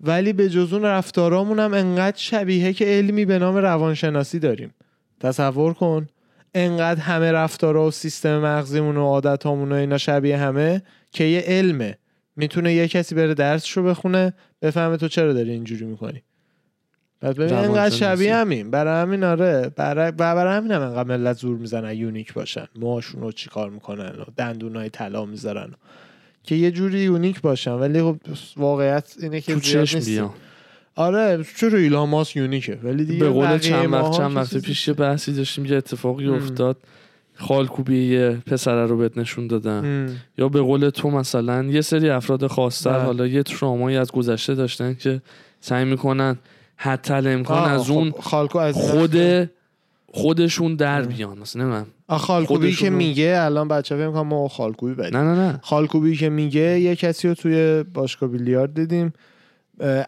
[0.00, 4.74] ولی به جز اون رفتارامون هم انقدر شبیه که علمی به نام روانشناسی داریم.
[5.20, 6.06] تصور کن
[6.54, 11.98] انقدر همه رفتارا و سیستم مغزیمون و عادتامون و اینا شبیه همه که یه علمه.
[12.36, 16.22] می‌تونه یه کسی بره درسشو بخونه بفهمه تو چرا داری اینجوری می‌کنی.
[17.24, 17.98] بعد ببین انقدر روانشناسی.
[17.98, 22.66] شبیه همین برای همین آره برای برای همین هم انقدر ملت زور می‌زنن یونیک باشن
[22.76, 25.70] موهاشون رو چی کار می‌کنن و دندونای طلا می‌ذارن
[26.42, 28.16] که یه جوری یونیک باشن ولی خب
[28.56, 30.04] واقعیت اینه که زیاد.
[30.04, 30.30] بیان
[30.96, 34.94] آره چرا ایلان ماسک یونیکه ولی دیگه به قول چند وقت چند وقت پیش یه
[34.94, 36.34] بحثی داشتیم یه اتفاقی ام.
[36.34, 36.76] افتاد
[37.34, 40.16] خالکوبی یه پسره رو بهت نشون دادن ام.
[40.38, 43.02] یا به قول تو مثلا یه سری افراد خاصتر بله.
[43.02, 45.22] حالا یه ترامایی از گذشته داشتن که
[45.60, 46.38] سعی می‌کنن
[46.76, 49.16] حتی امکان از اون خب، خالکو از خود
[50.12, 51.02] خودشون در.
[51.02, 55.40] بیان مثلا آه، خالکوبی که میگه الان بچه فکر می‌کنن ما خالکوبی بدیم نه نه
[55.40, 59.12] نه خالکوبی که میگه یه کسی رو توی باشگاه بیلیارد دیدیم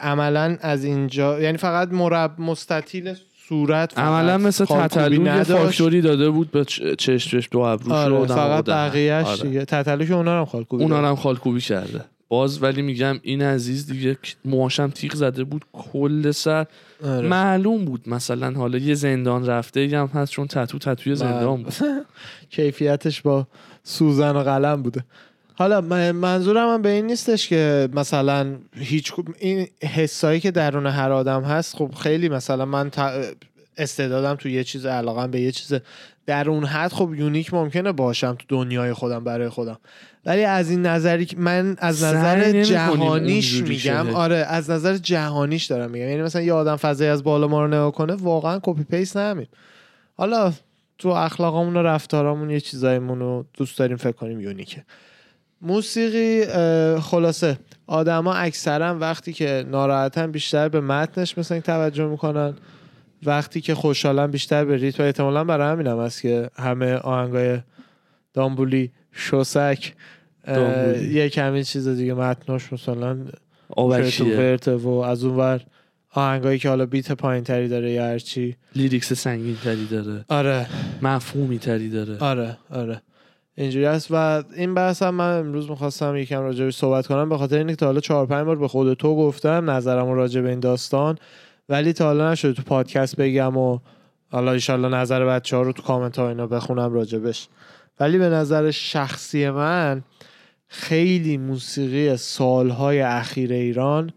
[0.01, 3.13] عملا از اینجا یعنی فقط مرب مستطیل
[3.49, 3.99] صورت.
[3.99, 5.43] عملا مثل تتلو یه.
[5.43, 6.65] فاکتوری داده بود به
[6.97, 10.99] چشمش دو ابروش آره رو فقط بقیهش دیگه تتلو که اونا رو هم خالکوبی اونا.
[10.99, 16.31] رو هم خالکوبی کرده باز ولی میگم این عزیز دیگه موهاشم تیغ زده بود کل
[16.31, 16.65] سر.
[17.03, 17.27] آره.
[17.27, 21.73] معلوم بود مثلا حالا یه زندان رفته ای هم هست چون تتو تتوی زندان بود.
[22.49, 23.47] کیفیتش با
[23.83, 25.03] سوزن و قلم بوده.
[25.53, 31.11] حالا من- منظورم هم به این نیستش که مثلا هیچ این حسایی که درون هر
[31.11, 32.91] آدم هست خب خیلی مثلا من
[33.77, 35.79] استعدادم تو یه چیز علاقم به یه چیز
[36.27, 39.77] در اون حد خب unique ممکنه باشم تو دنیای خودم برای خودم.
[40.25, 44.09] ولی از این نظری که من از نظر جهانیش میگم.
[44.09, 46.09] آره از نظر جهانیش دارم میگم.
[46.09, 49.47] یعنی مثلا یه آدم فضایی از بالا ما رو نگاه کنه واقعا copy paste همین
[50.15, 50.53] حالا
[50.97, 54.83] تو اخلاقامون و رفتارامون یه چیزایمون رو دوست داریم فکر کنیم یونیکه.
[55.61, 56.45] موسیقی
[57.01, 62.53] خلاصه آدما اکثرا وقتی که ناراحتن بیشتر به متنش مثلا توجه می‌کنن.
[63.23, 67.59] وقتی که خوشحالن بیشتر به ریتم و احتمالا برای همین هم هست که همه آهنگای
[68.33, 69.93] دامبولی شوسک.
[71.11, 73.17] یه کمی چیز دیگه متناش مثلا
[74.09, 75.61] چرت و از اون ور
[76.13, 80.25] آهنگایی که حالا beat پایین تری داره یا هرچی lyrics سنگین تری داره.
[80.29, 80.67] آره.
[81.01, 82.17] مفهومی تری داره.
[82.17, 83.01] آره آره.
[83.55, 87.57] اینجوری هست و این بحث هم من امروز می‌خواستم یکم راجبش صحبت کنم به خاطر
[87.57, 91.17] اینکه تا حالا چهار پنج بار به خود تو گفتم نظرم راجع به این داستان.
[91.69, 93.79] ولی تا حالا نشده تو پادکست بگم و
[94.31, 97.47] حالا ایشالله نظر بچه ها رو تو کامنت ها اینا بخونم راجبش.
[97.99, 100.03] ولی به نظر شخصی من
[100.67, 104.11] خیلی موسیقی سالهای اخیر ایران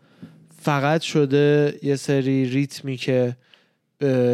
[0.62, 3.36] فقط شده یه سری ریتمی که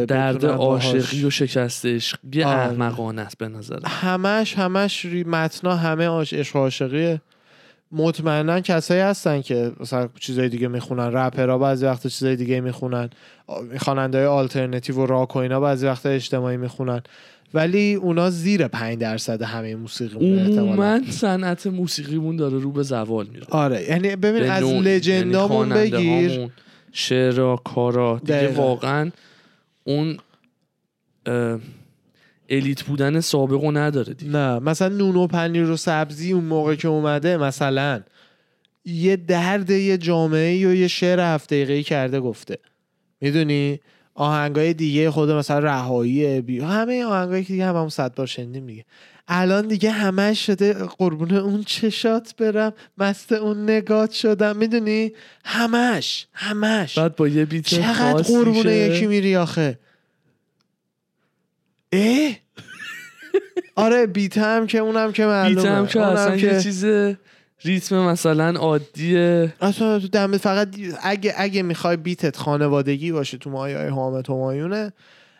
[0.07, 2.57] درد عاشقی و شکست عشقی آره.
[2.59, 7.21] احمقانه است به نظر همش همش متنا همه عاش- عشق و عاشقیه.
[7.91, 11.03] مطمئنا کسایی هستن که مثلا چیزای دیگه می‌خونن.
[11.03, 13.09] رپرها بعضی وقتا چیزای دیگه می‌خونن.
[13.77, 17.01] خواننده های آلترنتیو و راک و اینا بعضی وقتا اجتماعی می‌خونن.
[17.53, 23.45] ولی اونا زیر 5 درصد همه موسیقی عموما صنعت موسیقیمون داره رو به زوال میره.
[23.49, 24.63] آره یعنی ببین از.
[24.63, 26.49] لجندامون یعنی بگیر.
[26.91, 28.19] شعرها کارا.
[28.19, 28.63] دیگه دقیقاً.
[28.63, 29.11] واقعا
[29.83, 30.17] اون
[32.49, 34.31] الیت بودن سابق رو نداره دیگه.
[34.31, 38.01] نه مثلا نون و پنیر و سبزی اون موقع که اومده مثلا
[38.85, 42.57] یه درد یه جامعه و یه شعر هفت دقیقه‌ای کرده گفته.
[43.21, 43.79] می‌دونی؟
[44.15, 48.67] آهنگای دیگه خود مثلا رهایی بی همه آهنگایی که دیگه هم همون صد بار شنیدیم
[48.67, 48.85] دیگه.
[49.27, 54.57] الان دیگه همش شده قربون اون چشات برم مست اون نگات شدم.
[54.57, 55.11] می‌دونی؟
[55.45, 56.97] همش همش.
[56.97, 59.79] بعد با یه بیت چقدر خاصی قربون که- یکی میری آخه؟
[61.91, 62.31] اه؟
[63.75, 65.61] آره بیت هم که اونم که معلومه.
[65.61, 66.85] بیت هم که اصلا که چیز
[67.63, 69.53] ریتم مثلا عادیه.
[69.61, 70.67] اصلا تو دم فقط
[71.03, 74.93] اگه اگه می‌خوای بیتت خانوادگی باشه تو مایه های حامد همایونه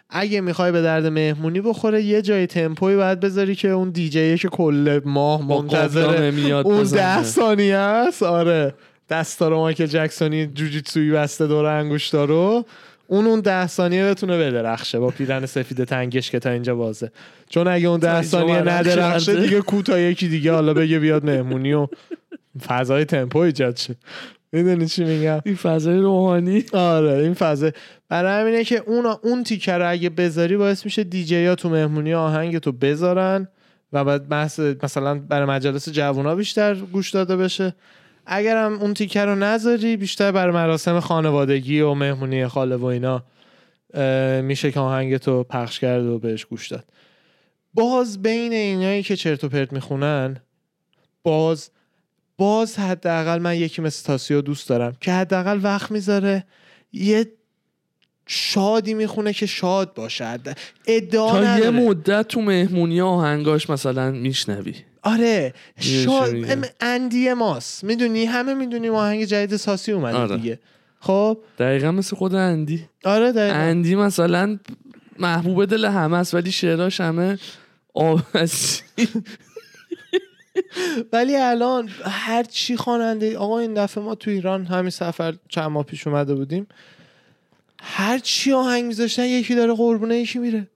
[0.10, 4.48] اگه می‌خوای به درد مهمونی بخوره یه جای تمپوی باید بذاری که اون دیجیه که
[4.48, 6.32] کل ماه منتظر
[6.66, 6.84] اون.
[6.84, 8.24] ده ثانیه است.
[8.24, 8.74] آره.
[9.10, 12.66] دستا رو مایکل جکسونی جوجیتسویی بسته دور انگشتا رو.
[13.08, 17.12] اون اون ده ثانیه بتونه بدرخشه با پیرن سفید تنگش که تا اینجا بازه.
[17.50, 19.36] چون اگه اون ده ثانیه ندرخشه.
[19.42, 21.88] دیگه کوتا یکی دیگه حالا بگه بیاد مهمونی و
[22.68, 23.96] فضای تمپو ایجاد شه.
[24.52, 26.66] می‌دونی چی میگم؟ این فضای روحانی.
[26.74, 27.72] آره این فضا.
[28.10, 32.14] برای همینه که اون اون تیکه رو اگه بذاری باعث میشه دیجی ها تو مهمونی
[32.14, 33.48] آهنگ تو بذارن
[33.94, 34.34] و بعد
[34.84, 37.76] مثلا برای مجالس جوونا بیشتر گوش داده بشه.
[38.30, 43.24] اگرم اون تیکه رو نذاری بیشتر برای مراسم خانوادگی و مهمونی خاله و اینا
[44.42, 46.86] میشه که آهنگ تو پخش کرد و بهش گوش داد.
[47.74, 50.38] باز بین اینایی که چرت و پرت می‌خونن
[51.24, 51.70] باز
[52.38, 56.44] باز حداقل من یکی مثل تاسیو دوست دارم که حداقل وقت می‌ذاره
[56.94, 57.28] یه
[58.26, 61.70] شادی می‌خونه که شاد باشه حد- ادعا تا یه نداره.
[61.70, 64.76] مدت تو مهمونی آهنگاش مثلا میشنوی.
[65.14, 65.54] آره؟
[66.50, 67.84] ام- اندی ماست.
[67.84, 70.38] می‌دونی همه می‌دونیم آهنگ جدید ساسی اومده آره.
[70.38, 70.60] دیگه.
[71.00, 72.86] خب؟ دقیقا مثل خود اندی.
[73.06, 73.56] آره دقیقا.
[73.56, 74.60] اندی مثلا
[75.20, 77.38] محبوب دل همه است ولی شعراش همه
[77.94, 78.82] آبسی
[81.14, 85.84] ولی الان هر چی خواننده آقا این دفعه ما تو ایران همین سفر چند ماه
[85.84, 86.68] پیش اومده بودیم
[87.82, 90.68] هر چی آهنگ میذاشتن یکی داره قربونه یکی میره.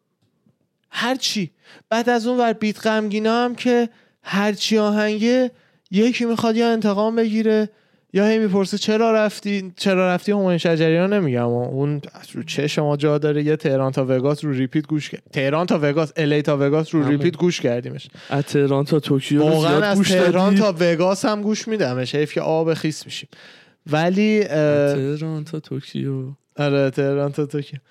[0.91, 1.51] هر چی.
[1.89, 3.89] بعد از اون ور بیت غمگینا هم که
[4.23, 5.51] هر چی آهنگه
[5.91, 7.69] یکی می‌خواد یا انتقام بگیره
[8.13, 11.47] یا هی می‌پرسه چرا رفتی؟ چرا رفتی؟ همایون شجریان نمیگم.
[11.47, 12.01] اون
[12.33, 15.79] رو چه شما جا داره؟ یه تهران تا وگاس رو ریپیت گوش کرد تهران تا
[15.81, 17.11] وگاس الی تا وگاس رو همون.
[17.11, 18.07] ریپیت گوش کردیمش.
[18.29, 22.15] از تهران تا توکیو واقعا از گوش تهران؟ تا وگاس هم گوش میدمش.
[22.15, 23.29] حیف که آب خیس میشیم.
[23.91, 26.23] ولی تهران تا توکیو.
[26.57, 27.81] آره تهران تا تو که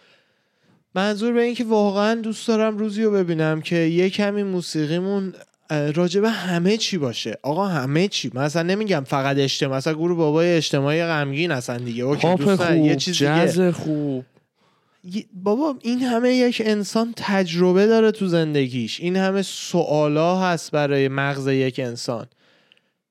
[0.94, 5.34] منظور به این که واقعا دوست دارم روزی رو ببینم که یه کمی موسیقیمون
[5.70, 7.38] اه، راجع به همه چی باشه.
[7.42, 8.30] آقا همه چی.
[8.34, 9.76] مثلا نمیگم فقط اجتماع.
[9.76, 12.04] مثلا گروه بابای اجتماعی غمگین هستن دیگه.
[12.04, 12.76] okay پاپ دوست ندارم.
[12.76, 13.48] خوب یه چیز دیگه.
[13.48, 14.24] جز خوب.
[15.04, 19.00] یه- بابا این همه یک انسان تجربه داره تو زندگیش.
[19.00, 22.26] این همه سوالا هست برای مغز یک انسان.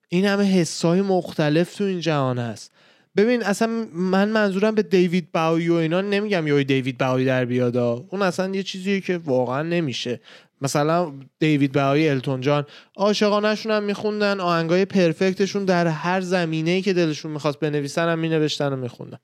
[0.08, 2.72] این همه حسای مختلف تو این جهان هست.
[3.16, 8.04] ببین اصلا من منظورم به دیوید باوی و اینا نمیگم یه دیوید باوی در بیادا
[8.10, 10.20] اون اصلا یه چیزیه که واقعا نمیشه.
[10.60, 17.32] مثلا دیوید باوی التون جان عاشقانهشون هم میخوندن آهنگای پرفکتشون در هر زمینه‌ای که دلشون
[17.32, 19.18] می‌خواست بنویسن هم مینوشتن و میخوندن.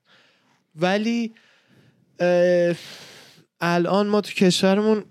[0.75, 1.33] ولی
[3.61, 5.03] الان ما تو کشورمون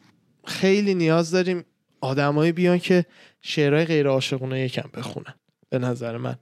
[0.44, 1.64] خیلی نیاز داریم
[2.00, 3.06] آدمایی بیان که
[3.42, 5.34] شعرهای غیر عاشقانه یکم بخونن
[5.68, 6.36] به نظر من.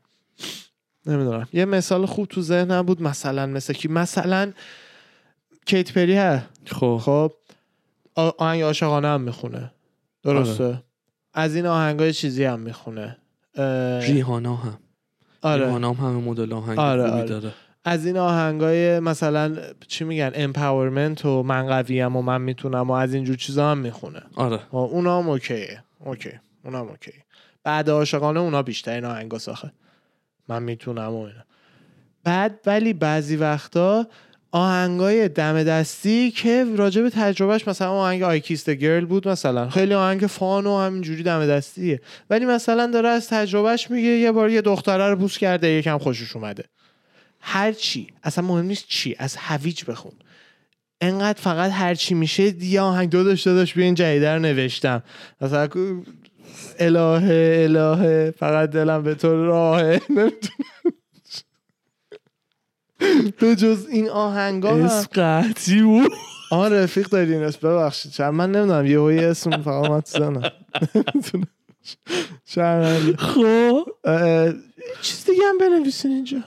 [1.06, 1.48] نمی‌دونم.
[1.52, 4.52] یه مثال خوب تو ذهنم بود مثلا مثل کی؟ مثلا
[5.66, 6.46] کیت پری هست.
[6.66, 7.00] خب.
[7.04, 7.32] خب
[8.14, 9.73] آهنگ عاشقانه هم می‌خونه.
[10.24, 10.82] درسته.
[11.34, 13.16] از این آهنگای چیزی هم می‌خونه.
[14.00, 14.78] ریحانا هم.
[15.42, 15.64] آره.
[15.64, 17.28] ریحانا هم همه مدل آهنگ آره، خوبی آره.
[17.28, 17.52] داره.
[17.84, 19.56] از این آهنگای مثلا
[19.88, 24.22] چی میگن empowerment و من قویم و من می‌تونم و از اینجور چیزا هم می‌خونه.
[24.36, 24.60] آره.
[24.70, 25.84] اونا هم okay ه.
[26.00, 26.30] okay.
[26.64, 27.12] اونا هم okay
[27.64, 29.72] بعد عاشقانه اونا بیشتر این آهنگا ساخه
[30.48, 31.44] من می‌تونم و اینا.
[32.24, 34.06] بعد ولی بعضی وقتا
[34.54, 39.68] آهنگای دم دستی که راجع به تجربهش مثلا آهنگ I Kissed a Girl بود مثلا.
[39.68, 42.00] خیلی آهنگ fun و همینجوری دم دستیه.
[42.30, 46.36] ولی مثلا داره از تجربهش میگه یه بار یه دختره رو بوس کرده یکم خوشش
[46.36, 46.64] اومده.
[47.40, 48.06] هر چی.
[48.22, 49.16] اصلا مهم نیست چی.
[49.18, 50.12] از هویج بخون.
[51.00, 53.10] انقدر فقط هر چی میشه یه آهنگ.
[53.10, 55.02] دو داشت بیا این جدیده رو نوشتم.
[55.40, 55.68] مثلا
[56.78, 58.30] الهه الهه.
[58.30, 60.00] فقط دلم به تو راهه.
[60.08, 60.93] نمی‌دونم.
[63.38, 66.12] به جز این آهنگا اسم قطعی بود.
[66.50, 67.68] آن رفیق داری این اسم.
[67.68, 68.12] ببخشید.
[68.12, 70.50] شاید من نمی‌دونم یه هایی اسم فقط من تو.
[72.44, 73.16] شرمنده.
[73.16, 73.86] خب؟
[75.02, 76.38] چیز دیگه هم بنویسین اینجا.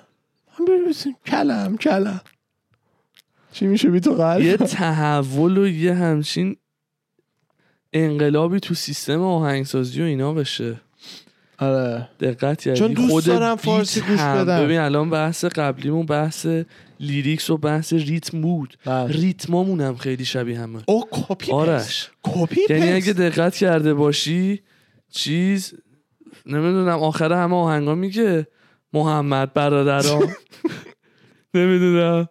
[0.58, 1.16] هم بنویسین.
[1.26, 2.22] کلم کلم.
[3.52, 6.56] چی میشه بی تو قلب؟ یه تحول و یه همچین
[7.94, 10.82] انقلابی تو سیستم آهنگسازی و اینا بشه.
[11.60, 12.10] آره.
[12.20, 12.80] دقت کردی.
[12.80, 14.64] چون دوست خود دارم فارسی گوش بدم.
[14.64, 16.48] ببین الان بحث قبلیمون بحث
[17.00, 18.78] lyrics و بحث ریتم بود.
[18.86, 19.08] بله.
[19.08, 20.80] ریتمامون هم خیلی شبیه همه.
[20.86, 24.62] او کپی آرش کپی یعنی اگه دقت کرده باشی
[25.12, 25.74] چیز
[26.46, 28.48] نمی‌دونم آخر همه آهنگا میگه
[28.94, 30.28] محمد برادران
[31.54, 32.30] نمی‌دونم.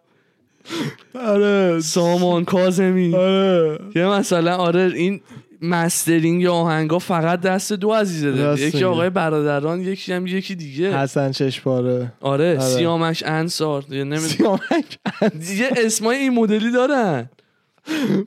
[1.15, 1.79] آره.
[1.79, 3.79] سامان کاظمی آره.
[3.95, 5.21] یه مثلا آره این
[5.61, 8.83] mastering آهنگا فقط دست دو عزیزه یکی.
[8.83, 10.97] آقای برادران یکی هم یکی دیگه.
[10.97, 12.13] حسن چشماره.
[12.21, 12.59] آره, آره.
[12.59, 13.85] سیامک انصاری.
[13.89, 14.27] یا نمی‌دونم.
[14.27, 14.97] سیامک
[15.39, 17.29] دیگه اسمای این مدلی دارن.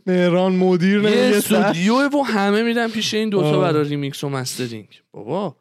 [0.07, 3.61] مهران مدیری یه استودیو و همه میرن پیش این دوتا.
[3.61, 4.89] برای ریمیکس و mastering.
[5.13, 5.57] بابا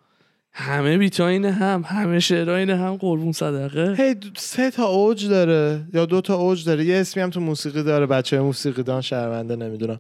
[0.54, 3.96] همه بیتا اینه هم همه شعرها اینه هم قربون صدقه.
[3.98, 6.86] هی سه تا اوج داره یا دو تا اوج داره.
[6.86, 10.00] یه اسمی هم تو موسیقی داره بچه موسیقی دان شرمنده نمی‌دونم.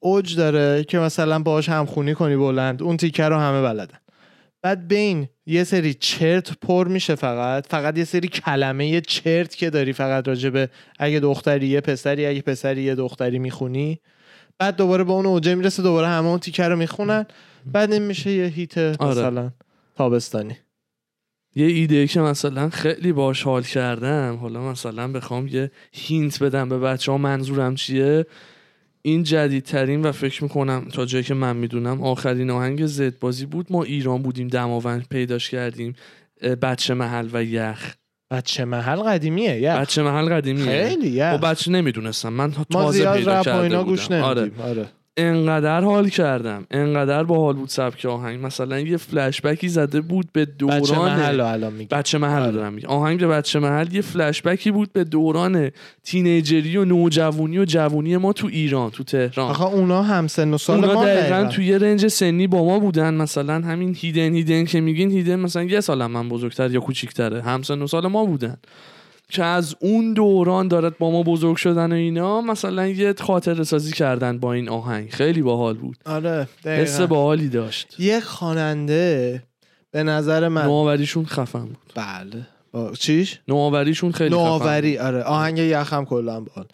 [0.00, 3.98] اوج داره که مثلا باهاش همخونی کنی بلند اون تیکه رو همه بلدن.
[4.62, 9.92] بعد بین یه سری چرت پر میشه فقط فقط یه سری کلمه چرت که داری
[9.92, 14.00] فقط راجبه اگه دختری یه پسری اگه پسری یه دختری می‌خونی.
[14.58, 17.26] بعد دوباره به اون اوجه می‌رسه دوباره همه اون تیکه رو می‌خونن.
[17.66, 19.50] بعد این میشه یه هیت مثلا
[19.96, 20.56] تابستانی.
[21.54, 26.78] یه ایده که مثلا خیلی باش حال کردم حالا مثلا بخوام یه هینت بدم به
[26.78, 28.26] بچه ها منظورم چیه؟
[29.02, 33.66] این جدیدترین و فکر می‌کنم تا جایی که من می‌دونم آخرین آهنگ زد بازی بود.
[33.70, 35.94] ما ایران بودیم دماوند پیداش کردیم
[36.62, 37.94] بچه محل و یخ.
[38.30, 40.64] بچه محل قدیمیه یه بچه محل قدیمیه.
[40.64, 42.32] خیلی یه و بچه نمی‌دونستم.
[42.32, 44.22] من ما تازه زیاد پیدا رپ و کرده اینا گوش بودم.
[44.22, 44.40] آره.
[44.42, 44.62] نمیدیم.
[44.62, 44.86] آره.
[45.18, 46.66] انقدر حال کردم.
[46.70, 48.44] انقدر با حال بود سبک آهنگ.
[48.44, 52.52] مثلا یه فلشبکی زده بود به دوران بچه محل الان میگی بچه محل آره.
[52.52, 55.70] دارم میگم آهنگ به بچه محل یه فلشبکی بود به دوران
[56.04, 59.50] تینیجری و نوجوانی و جوونی ما تو ایران تو تهران.
[59.50, 61.44] آخه اونا هم سن و سال اونا ما دقیقا.
[61.44, 63.14] تو یه رنج سنی با ما بودن.
[63.14, 67.42] مثلا همین هیدن هیدن که میگین هیدن مثلا یه سال من بزرگتر یا کوچیکتره.
[67.42, 68.56] همسن و سال ما بودن.
[69.30, 73.92] که از اون دوران دارد با ما بزرگ شدن و اینا مثلا یه خاطر سازی
[73.92, 75.10] کردن با این آهنگ.
[75.10, 75.96] خیلی باحال بود.
[76.06, 77.00] آره حس.
[77.00, 78.00] باحالی داشت.
[78.00, 79.42] یه خواننده
[79.90, 81.92] به نظر من نوآوریشون خفن بود.
[81.94, 82.46] بله.
[82.72, 82.92] با...
[82.92, 84.62] چیش؟ نوآوریشون خیلی خفن بود.
[84.62, 85.22] نوآوری آره.
[85.22, 86.66] آهنگ یخم کلا بال.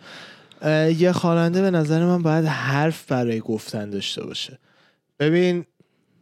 [0.63, 4.59] اه، یه خواننده به نظر من باید حرف برای گفتن داشته باشه.
[5.19, 5.65] ببین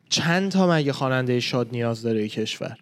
[0.09, 2.77] چند تا مگه خواننده شاد نیاز داره کشور؟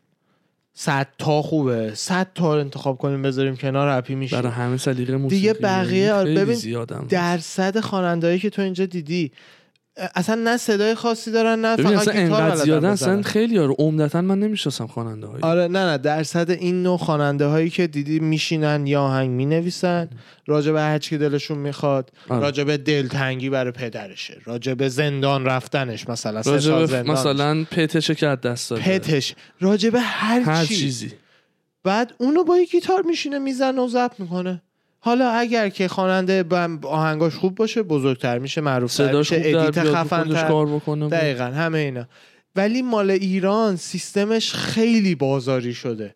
[0.81, 1.95] صد تا خوبه.
[1.95, 6.13] صد تا رو انتخاب کنیم بذاریم کنار هپی میشه برای همه سلیقه موسیقی دیگه بقیه
[6.13, 9.33] آره، خیلی ببین درصد خوانندهایی که تو اینجا دیدی
[10.15, 12.89] اصلا نه صدای خاصی دارن نه فقط اصلا انقدر زیادن.
[12.89, 17.47] اصلا خیلی یارو عمدتا من نمی‌شناسم خواننده های آره نه نه درصد این نوع خواننده
[17.47, 20.09] هایی که دیدی میشینن یا آهنگ می‌نویسن.
[20.47, 22.41] راجع به هرچی که دلشون می‌خواد آره.
[22.41, 24.37] راجع به دلتنگی برای پدرشه.
[24.45, 27.11] راجع به زندان رفتنش مثلا راجب زندان.
[27.17, 28.83] مثلا پتش که از دست داده.
[28.83, 29.35] پتش.
[29.61, 30.77] راجع به هر, هر چی.
[30.77, 31.13] چیزی.
[31.85, 34.63] بعد اونو با یه گیتار میشینه می‌زنه و ضبط می‌کنه.
[35.03, 36.45] حالا اگر که خواننده
[36.83, 41.09] آهنگاش خوب باشه بزرگتر میشه معروفتر صداش میشه ادیت خفن کار بکنه.
[41.09, 42.07] دقیقا همه اینا.
[42.57, 46.15] ولی مال ایران سیستمش خیلی بازاری شده.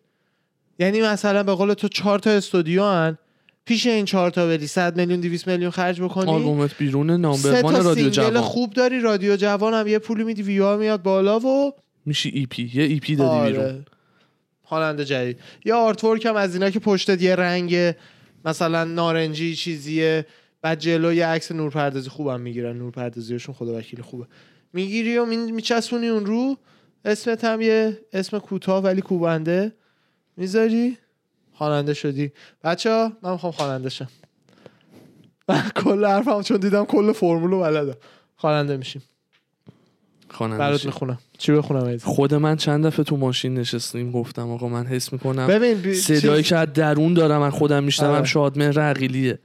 [0.79, 3.17] یعنی مثلا به قول تو چهار تا استودیو هن.
[3.65, 6.31] پیش این چهار تا بری 100 میلیون 200 میلیون خرج بکنی.
[6.31, 8.41] آلبومت بیرون سه نامبر وان تا رادیو جوان.
[8.41, 11.73] خوب داری رادیو جوان هم یه پولی میدی ویو میاد بالا و
[12.05, 12.71] میشی ای پی.
[12.73, 13.51] یه ای پی دادی آره.
[13.51, 13.85] بیرون.
[14.63, 15.39] خواننده جدید.
[15.65, 17.93] یا آرتورک هم از اینا که پشتت یه رنگ
[18.45, 20.25] مثلا نارنجی چیزیه
[20.61, 22.77] بعد جلو یه عکس نورپردازی خوبم می‌گیرن.
[22.77, 24.25] نورپردازیشون خدا وکیل خوبه.
[24.73, 26.57] می‌گیری و میچسبونی اون رو
[27.05, 29.73] اسمت هم یه اسم کوتاه ولی کوبنده.
[30.37, 30.97] می‌ذاری؟
[31.53, 32.31] خواننده شدی.
[32.63, 34.07] بچه ها من می‌خوام خواننده شم.
[35.83, 37.97] کل حرفم چون دیدم کل فرمولو بلدم.
[38.35, 39.01] خواننده میشیم.
[40.35, 40.85] خواننده برات.
[40.85, 45.13] می‌خونم چی بخونم عزیز؟ خود من چند دفعه تو ماشین نشستیم گفتم آقا من حس
[45.13, 45.93] می‌کنم ببین بی...
[45.93, 48.25] صدایی چیز- که از درون دارم من خودم میشنوم آره.
[48.25, 49.39] شادمهر عقیلیه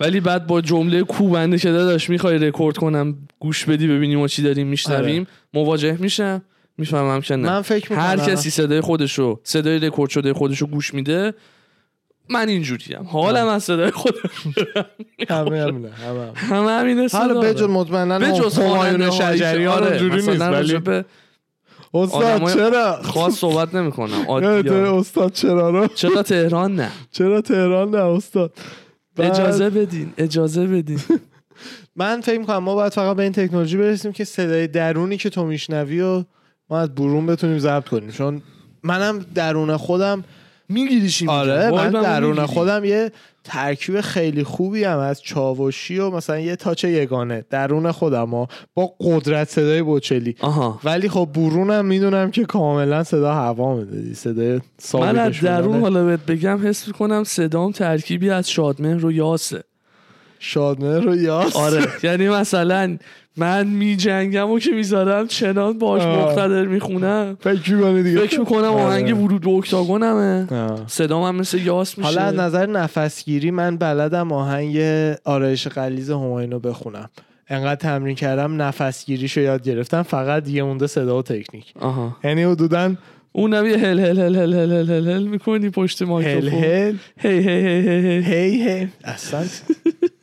[0.00, 4.42] ولی بعد با جمله کوبنده که داداش می‌خوای رکورد کنم گوش بدی ببینیم ما چی
[4.42, 6.42] داریم میشنویم مواجه میشم
[6.78, 10.94] می‌فهمم که نه من فکر می‌کنم هر کسی صدای خودشو صدای رکورد شده خودشو گوش
[10.94, 11.34] میده
[12.30, 13.02] من اینجوریم.
[13.02, 14.18] حالم از صدای خودم
[15.30, 16.32] همه همینه همه همه.
[16.34, 17.62] همه همینه حالا بجز.
[17.62, 21.04] مطمئنا بجز همایون خواننده شجریان آره اونجوری نیست مثلا ولی
[21.94, 24.24] استاد چرا؟ خاص صحبت نمی‌کنم.
[24.28, 28.52] یادته عادی استاد چرا رو؟ چرا تهران نه؟ چرا تهران نه استاد؟
[29.18, 31.00] اجازه بدین اجازه بدین.
[31.96, 35.44] من فکر می‌کنم ما باید فقط به این تکنولوژی برسیم که صدای درونی که تو
[35.44, 36.24] میشنوی و
[36.70, 38.10] ما از برون بتونیم ضبط کنیم.
[38.10, 38.42] چون
[38.82, 40.24] منم درون خودم
[40.70, 43.12] میگیریشی آره من درون خودم یه
[43.44, 48.94] ترکیب خیلی خوبی هم از چاوشی و مثلا یه تاچ یگانه درون خودم ها با
[49.00, 50.36] قدرت صدای بوچلی.
[50.40, 50.80] آها.
[50.84, 54.60] ولی خب برونم می‌دونم که کاملا صدا هوا می‌دادی صدای
[54.94, 55.40] من از.
[55.40, 59.62] درون حالا بهت بگم حس می‌کنم صدام ترکیبی از شادمهر و یاسه.
[60.42, 62.98] شادمه رو یاس آره یعنی مثلا
[63.36, 66.02] من می جنگم و که می‌ذارم چنان باش.
[66.02, 69.14] مقتدر می‌خونم فکر می‌کنی دیگه؟ فکر می‌کنم آهنگ آره.
[69.14, 70.84] ورود به اکتاگونمه آه.
[70.86, 72.08] صدام هم مثل یاس میشه.
[72.08, 74.76] حالا از نظر نفسگیری من بلدم آهنگ
[75.24, 77.10] آرایش قلیز هماینو بخونم.
[77.48, 81.74] انقدر تمرین کردم نفس گیریشو یاد گرفتم فقط یه مونده صدا و تکنیک.
[82.24, 82.94] یعنی حدودا
[83.32, 86.96] اونم یه هل هل هل هل هل هل هل هل می‌کنی پشت هل مایکروفون هل.
[87.16, 88.22] هی هی هی هی هی.
[88.22, 88.88] هی هی.
[89.04, 89.44] اصلا.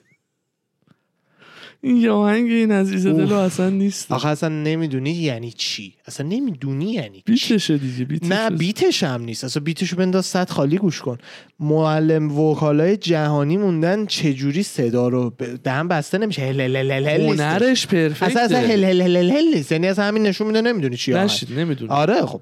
[1.88, 3.08] این یه آهنگ این عزیز.
[3.08, 4.12] دلو اصلا نیست.
[4.12, 8.30] آخه اصلا نمی‌دونی یعنی چی؟ اصلا نمی‌دونی یعنی چی؟ بیتشه دیگه بیتشه.
[8.30, 9.44] نه بیتش هم نیست.
[9.44, 11.18] اصلا بیتشو بنداز صد خالی گوش کن.
[11.60, 15.34] معلم وکالای جهانی موندن چجوری صدا رو
[15.64, 16.42] دهن بسته نمیشه.
[16.42, 17.40] هل هل هل هل هل نیست.
[17.40, 18.26] هنرش پرفکته.
[18.26, 19.72] اصلا اصلا هل هل هل هل هل نیست.
[19.72, 21.14] یعنی اصلا همین نشون میده نمی‌دونی چی.
[21.14, 22.42] نشید نمی‌دونم آره خب.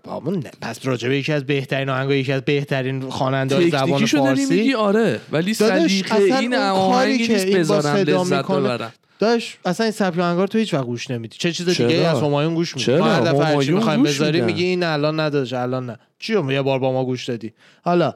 [0.62, 4.74] پس راجبه یکی از بهترین آهنگا یکی از بهترین خواننده زبان فارسی.
[4.74, 5.20] آره.
[5.32, 8.52] ولی سلیقه اصلا این آهنگی نیست بذارم لذت.
[8.52, 8.94] ببرم.
[9.20, 11.38] داش اصلا این سبک آهنگا رو تو هیچ وقت گوش نمیدی.
[11.38, 14.42] چه چیز؟ دیگه از همایون گوش میدی؟ هر دفعه چی می‌خوایم بذاری.
[14.42, 15.98] میگی این الان ندادش الان نه.
[16.20, 17.54] چی رو یه بار با ما گوش دادی؟
[17.84, 18.14] حالا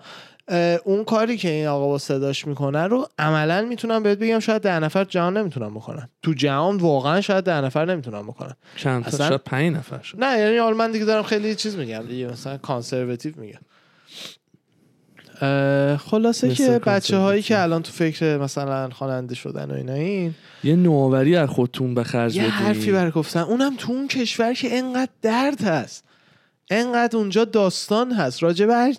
[0.84, 4.80] اون کاری که این آقا با صداش می‌کنه رو عملا می‌تونم بهت بگم شاید ده
[4.80, 6.10] نفر جهان نمی‌تونم بکنن.
[6.24, 8.56] تو جهان واقعا شاید ده نفر نمی‌تونم بکنن.
[8.76, 10.24] چند تا؟ اصلا- شاید پنج نفر شد.
[10.24, 13.60] نه یعنی من دیگه دارم خیلی چیز میگم دیگه مثلا کانسرواتیو میگم.
[15.98, 17.42] خلاصه که بچه هایی.
[17.42, 22.04] که الان تو فکر مثلا خواننده شدن و اینا این یه نوآوری از خودتون به
[22.04, 26.04] خرج یه حرفی برای گفتن اونم تو اون کشور که انقدر درد هست
[26.72, 28.94] انقدر اونجا داستان هست راجع به هر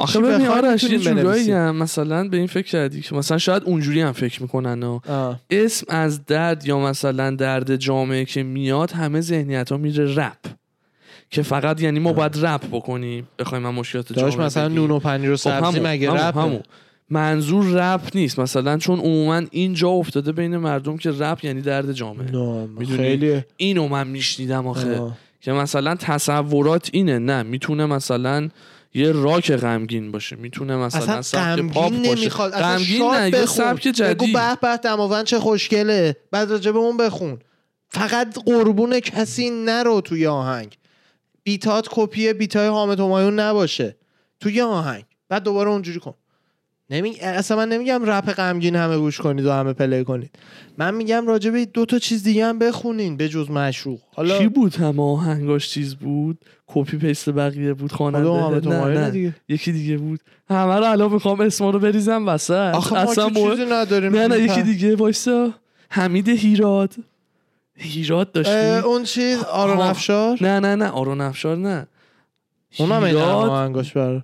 [0.77, 1.53] چی بخوای.
[1.53, 4.83] هم مثلا به این فکر کردی که مثلا شاید اونجوری هم فکر می‌کنن.
[4.83, 5.41] آه.
[5.51, 10.60] اسم از درد یا مثلا درد جامعه که میاد همه ذهنیت ها میره رپ
[11.31, 14.79] که فقط یعنی ما باید رپ بکنیم بخوایم من مشکلات داشت مثلا بگیم.
[14.79, 16.63] نون و پنیر و خب سبزی همون، مگه رپ؟ همون.
[17.11, 21.93] منظور رپ نیست مثلا چون عموما این جا افتاده بین مردم که رپ یعنی درد
[21.93, 23.43] جامعه؟ خیلی.
[23.57, 24.99] اینو من میشنیدم آخه.
[24.99, 25.17] آه.
[25.41, 28.49] که مثلا تصورات اینه نه می‌تونه مثلا
[28.95, 32.15] یه راک غمگین باشه می‌تونه مثلا اصلا سبک پاپ باشه.
[32.15, 32.53] نمی‌خواد.
[32.53, 33.47] غمگین نه یه.
[33.47, 36.17] سبک بگو جدید به به دماوند چه خوشگله.
[36.31, 37.39] بعد راجع به اون بخون.
[37.89, 40.77] فقط قربون کسی نرو توی آهنگ.
[41.43, 43.97] beat ات کپی beat ای حامد همایون نباشه.
[44.41, 45.05] توی آهنگ.
[45.29, 46.15] بعد دوباره اونجوری کن.
[46.91, 47.21] نمی...
[47.21, 50.31] اصلا من نمیگم رپ غمگین همه گوش کنید و همه play کنید.
[50.79, 54.49] من میگم راجع به دو تا چیز دیگه هم بخونین به جز مشروق حالا کی
[54.49, 59.35] بود همه آهنگاش چیز بود؟ copy paste بقیه بود خواننده نه نه دیگه.
[59.49, 60.21] یکی دیگه بود.
[60.51, 62.75] همه رو الان می‌خوام اسما رو بریزم وسط.
[62.75, 65.53] آخه ما اصلا مهم- چیزی نداریم نه نه یکی دیگه وایسا.
[65.91, 66.95] حمید هیراد.
[67.81, 69.81] هیراد داشتی؟ اون چیز آرون.
[69.81, 71.87] افشار؟ نه نه نه آرون افشار نه.
[72.79, 74.23] اونم هیراد بر.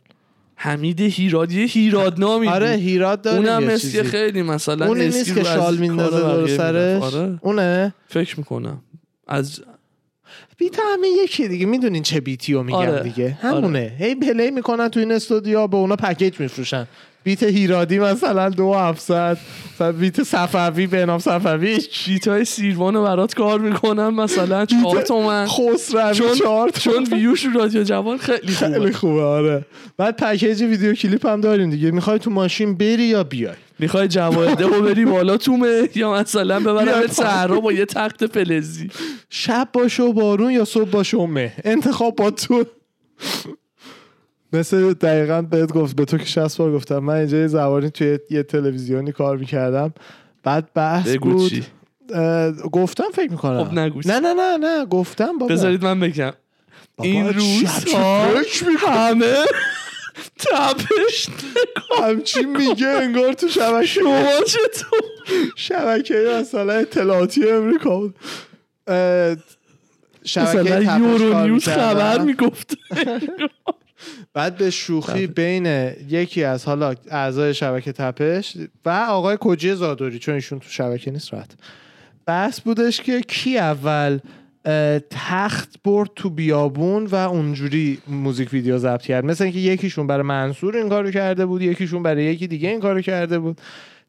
[0.56, 2.70] حمید هیراد یه هیراد نامی آره.
[2.70, 7.02] هیراد داره اونم مثل خیلی مثلا اون نیست که شال میندازه دور سرش.
[7.02, 7.38] آره.
[7.40, 8.82] اونه؟ فکر می‌کنم.
[9.26, 9.60] از
[10.58, 11.66] بیت همه یکی دیگه.
[11.66, 13.02] می‌دونین چه بیتیو میگم آره.
[13.02, 13.38] دیگه.
[13.40, 13.96] همونه.
[13.98, 16.86] هی پلی می‌کنن تو این استودیو به اونا پکیج میفروشن.
[17.26, 19.38] بیت هیرادی مثلا دو هفتصد.
[19.98, 21.78] بیت صفوی به نام صفوی.
[22.06, 25.46] بیتای سیروان رو برات کار می‌کنم مثلا چهار تومن.
[25.46, 28.92] خسروی چون چون ویوش رادیو جوان خیلی خیلی خوبه.
[28.92, 29.64] خوبه آره.
[29.96, 31.90] بعد پکیج ویدیو کلیپ هم داریم دیگه.
[31.90, 37.06] می‌خوای تو ماشین بری یا بیای؟ می‌خوای جواهده رو بری بالا تومه یا مثلا ببرم.
[37.06, 38.90] صحرا با یه تخت فلزی.
[39.30, 42.64] شب باشه و بارون یا صبح باشه و مه؟ انتخاب با تو.
[44.52, 46.98] مثل دقیقا بهت گفت به تو که 60 بار گفتم.
[46.98, 49.94] من اینجا یه زبانی توی یه تلویزیونی کار می‌کردم.
[50.42, 51.64] بعد بحث بگو بود چی؟
[52.72, 53.64] گفتم فکر می‌کنم.
[53.64, 55.54] خب نه نه نه نه گفتم بابا.
[55.54, 56.32] بذارید من بگم.
[57.02, 57.64] این می‌کنی؟
[58.86, 59.34] همه
[60.38, 61.28] تپش
[62.02, 63.86] همچین میگه انگار تو شبکه.
[63.86, 65.00] شما چطور؟
[65.56, 68.14] شبکه مثلا اطلاعاتی امریکا بود.
[70.24, 71.94] شبکه یورو کار نیوز می‌کردم.
[71.94, 72.74] خبر می‌گفت.
[74.34, 75.66] بعد به شوخی بین
[76.08, 81.32] یکی از حالا اعضای شبکه تپش و آقای کجی زادوری چون ایشون تو شبکه نیست
[81.32, 81.50] راحت.
[82.26, 84.18] بحث بودش که کی اول
[85.10, 89.24] تخت برد تو بیابون و اونجوری موزیک ویدیو ضبط کرد.
[89.24, 93.00] مثل اینکه یکیشون برای منصور این کارو کرده بود یکیشون برای یکی دیگه این کارو
[93.00, 93.60] کرده بود.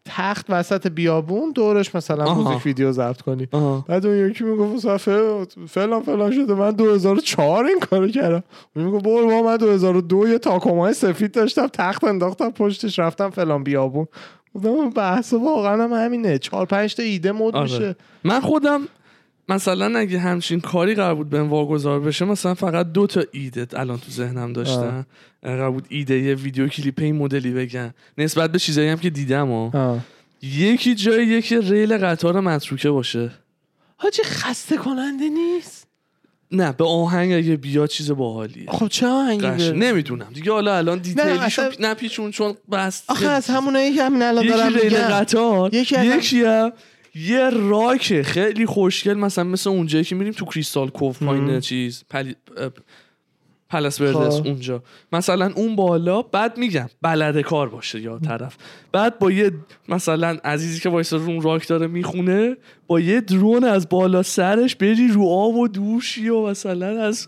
[0.07, 2.41] تخت وسط بیابون دورش مثلا آها.
[2.41, 3.85] موزیک ویدیو ضبط کنی آها.
[3.87, 8.43] بعد اون یکی می‌گفت فل- فلان فلان شده من 2004 این کارو کردم
[8.75, 13.63] اون می‌گفت برو با من 2002 یه تاکومای سفید داشتم تخت انداختم پشتش رفتم فلان
[13.63, 14.07] بیابون
[14.55, 17.61] گفتم بحث واقعا هم همینه چهار پنج تا ایده مد آره.
[17.63, 18.81] میشه من خودم
[19.49, 23.97] مثلا اگه همچین کاری قرار بود بهم واگذار بشه مثلا فقط دو تا ایده الان
[23.97, 25.05] تو ذهنم داشتم
[25.41, 27.93] قرار بود ایده یه ویدیو کلیپ این مدلی بگم.
[28.17, 29.99] نسبت به چیزایی هم که دیدم و آه.
[30.41, 33.31] یکی جای یکی ریل قطار متروکه باشه.
[33.97, 35.87] حاجی خسته کننده نیست.
[36.51, 38.65] نه به آهنگ اگه بیاد چیز باحالیه.
[38.67, 40.27] خب چه آهنگی؟ نمی‌دونم.
[40.33, 44.43] دیگه حالا الان دیتیلیشو اصلا- پی- نپیچون چون بس آخه از همونایی که همین الان
[44.45, 46.71] یکی دارم ریل قطار یکی یکی, هم
[47.15, 48.23] یه راکه.
[48.23, 49.13] خیلی خوشگل.
[49.13, 51.59] مثلا مثل اونجایی که میریم تو کریستال کوف پایین.
[51.59, 52.35] چیز پلی...
[52.57, 52.69] اه،
[53.69, 54.47] پلس وردس خب.
[54.47, 54.83] اونجا.
[55.11, 58.57] مثلا اون بالا بعد میگم بلده کار باشه یا طرف.
[58.91, 59.51] بعد با یه
[59.89, 64.75] مثلا عزیزی که وایسا رو اون راک داره می‌خونه با یه درون از بالا سرش
[64.75, 67.27] بری رو آب و دوشی و مثلا از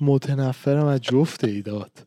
[0.00, 2.05] متنفرم از جفت ایداد.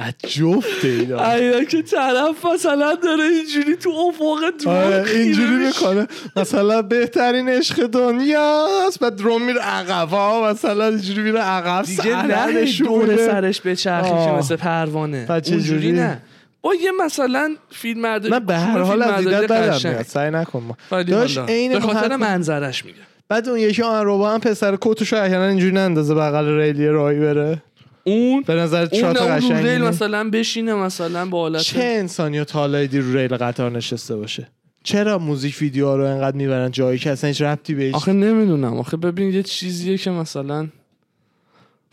[0.00, 5.66] از جفت ایداد اینا که طرف مثلا داره اینجوری تو افق درون آره اینجوری.
[5.66, 6.06] می‌کنه.
[6.36, 11.84] مثلا بهترین عشق دنیاست بعد درون میره عقبا مثلا اینجوری میره عقب.
[11.84, 12.64] دیگه نه.
[12.78, 14.32] دور سرش به چرخی که.
[14.38, 15.26] مثل پروانه.
[15.30, 16.22] اونجوری جوری؟ نه.
[16.62, 20.02] با یه مثلا فیلم مرداری نه به هر حال از ایداد بدم میاد.
[20.02, 21.02] سعی نکن ما.
[21.02, 22.98] داشت عین به خاطر منظرش میگه.
[23.28, 27.62] بعد اون یکی آن روبا هم پسر کتشو احیانا اینجوری نندازه بغل ریلی راهی بره.
[28.04, 32.58] اون به نظر اون اون ریل؟ مثلا بشینه مثلا با حالت چه انسانی رو تا
[32.58, 34.48] حالا دیدی رو ریل قطار نشسته باشه؟
[34.84, 38.78] چرا موزیک ویدیو رو انقدر می‌برن جایی که اصلا هیچ ربطی بهش آخه نمی‌دونم.
[38.78, 40.68] آخه ببین یه چیزیه که مثلا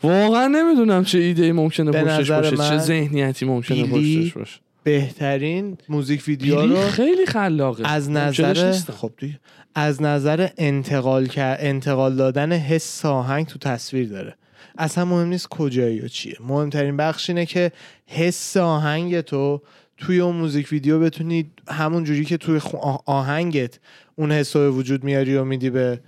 [0.02, 4.60] واقعا نمی‌دونم چه ایده ای ممکنه به پشتش نظر باشه چه ذهنیتی ممکنه پشتش باشه.
[4.84, 7.88] بهترین موزیک ویدیو رو خیلی خلاقه.
[7.88, 8.92] از منکرش نظر.
[8.92, 9.38] خب دیگه.
[9.74, 14.34] از نظر انتقال انتقال دادن حس آهنگ تو تصویر داره.
[14.78, 17.72] اصلا مهم نیست کجایی و چیه مهمترین بخش اینه که
[18.06, 19.62] حس آهنگ تو
[19.96, 22.60] توی اون موزیک ویدیو بتونی همون جوری که توی
[23.06, 23.78] آهنگت
[24.16, 26.00] اون حس وجود میاری و میدی به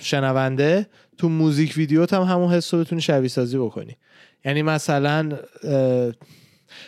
[0.00, 0.86] شنونده
[1.18, 3.96] تو موزیک ویدیوت هم همون حس رو بتونی شبیه سازی بکنی
[4.44, 5.38] یعنی مثلا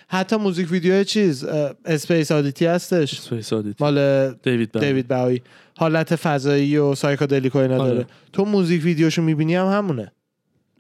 [0.09, 1.45] حتی موزیک ویدیو چیز
[1.84, 3.80] Space Oddity هستش Space Oddity.
[3.80, 4.87] مال دیوید باوی.
[4.87, 5.41] دیوید باوی
[5.76, 7.93] حالت فضایی و psychedelic و اینا آره.
[7.95, 10.12] داره تو موزیک ویدیوشو می‌بینی هم همونه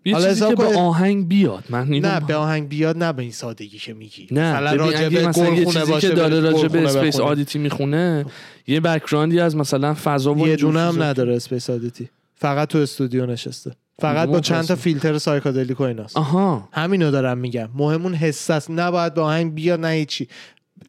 [0.04, 3.32] یه حالا چیزی که به آهنگ بیاد من نه به آهنگ بیاد نه به این
[3.32, 4.28] سادگی که میگی.
[4.30, 5.32] نه مثلا راجع یه
[5.64, 8.24] چیزی باشه که داره راجع به Space Oddity می‌خونه
[8.66, 11.02] یه background ی از مثلا فضا و یه دونه هم.
[11.02, 13.72] نداره Space Oddity فقط تو استودیو نشسته.
[13.98, 14.76] فقط با چند تا.
[14.76, 16.16] فیلتر psychedelic و ایناست.
[16.16, 16.68] آها.
[16.72, 17.68] همینو دارم میگم.
[17.74, 18.70] مهم اون حس است.
[18.70, 20.28] نباید به آهنگ بیاد نه هیچی.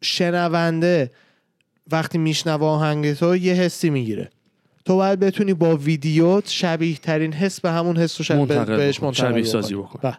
[0.02, 1.12] شنونده
[1.92, 4.30] وقتی میشنوه آهنگ تو یه حسی می‌گیره.
[4.86, 9.04] تو باید بتونی با ویدیوت شبیه ترین حس به همون حس رو منتقل بهش.
[9.04, 9.44] منتقل شبیه.
[9.44, 10.00] سازی بکن.
[10.04, 10.18] بله.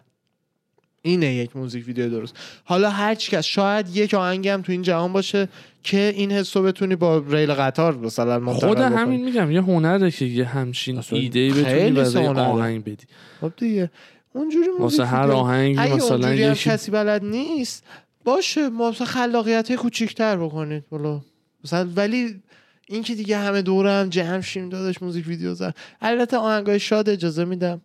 [1.01, 4.81] اینه یک موزیک ویدیو درست حالا هر چی کس شاید یک آهنگ هم تو این
[4.81, 5.47] جهان باشه
[5.83, 8.77] که این حس رو بتونی با ریل قطار مثلا منتقل خود.
[8.77, 12.39] همین میگم یه هنره که یه همچین ایده ای بتونی برای.
[12.39, 13.05] آهنگ بدی
[13.41, 13.91] خب دیگه
[14.33, 17.83] اونجوری موزیک واسه هر آهنگی اگه مثلا یکی کسی بلد نیست
[18.25, 21.21] باشه ما مثلا خلاقیت کوچیکتر بکنید حالا
[21.63, 22.41] مثلا ولی
[22.89, 25.71] این که دیگه همه دوره هم جمع شیم داداش موزیک ویدیو زن
[26.01, 27.81] البته آهنگای شاد اجازه میدم.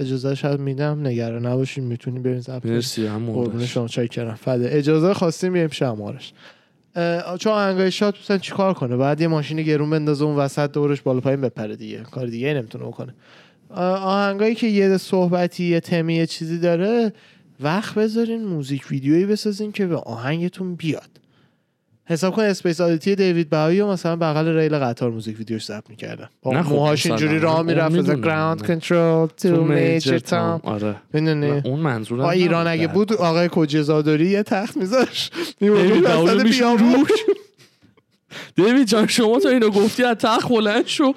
[0.00, 1.06] اجازه شاید میدم.
[1.06, 2.74] نگران نباشین می‌تونی برین کنین.
[2.74, 3.66] مرسی قربون.
[3.66, 4.68] شما چای کردم فده.
[4.72, 6.32] اجازه خواستیم میایم شمارش.
[7.38, 11.20] چون آهنگای شاد مثلا چیکار کنه؟ بعد یه ماشین گرون بندازه اون وسط دورش بالا
[11.20, 11.98] پایین بپره دیگه.
[11.98, 13.14] کار دیگه نمی‌تونه بکنه.
[13.70, 17.12] آه، آهنگایی که یه صحبتی یه تمی یه چیزی داره
[17.60, 21.10] وقت بذارین موزیک ویدیویی بسازین که به آهنگتون بیاد.
[22.10, 26.28] حساب کن اسپیس آدیتی دیوید باوی و مثلا بغل ریل قطار موزیک ویدیوش ضبط می‌کردن.
[26.42, 28.20] با موهاش اینجوری راه می‌رفت از.
[28.20, 28.68] گراوند نه.
[28.68, 30.96] کنترل تو تو میجر تام آره.
[31.12, 32.66] می‌دونی؟ اون منظورم با ایران.
[32.66, 35.30] اگه بود آقای کجی زاداری یه تخت میذاش.
[35.60, 37.10] میبود میشه روش.
[38.56, 41.12] دیوید جان شما تا اینو گفتی از تخت بلند شو.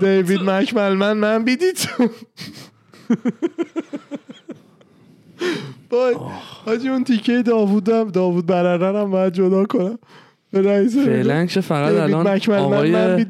[0.00, 1.78] دیوید مکمل من من بیدید
[5.90, 6.16] بای
[6.66, 9.98] حاجی اون تیکه داوودم داوود بررن هم باید جدا کنم.
[10.50, 13.26] به رئیس فعلا فقط الان آقای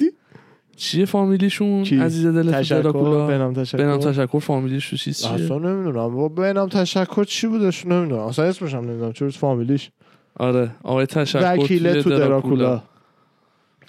[0.76, 2.92] چیه فامیلیشون؟ کی؟ عزیز دل تشکر.
[2.92, 3.78] بنام تشکر.
[3.78, 4.38] بنام تشکر.
[4.38, 6.28] فامیلیش چیه؟ اصلا نمی‌دونم.
[6.28, 8.22] به نام تشکر چی بودش نمی‌دونم.
[8.22, 9.12] اصلا اسمش هم نمی‌دونم.
[9.12, 9.90] چه فامیلیش؟
[10.36, 10.70] آره.
[10.82, 12.82] آقای تشکر وکیله توی تو دراکولا.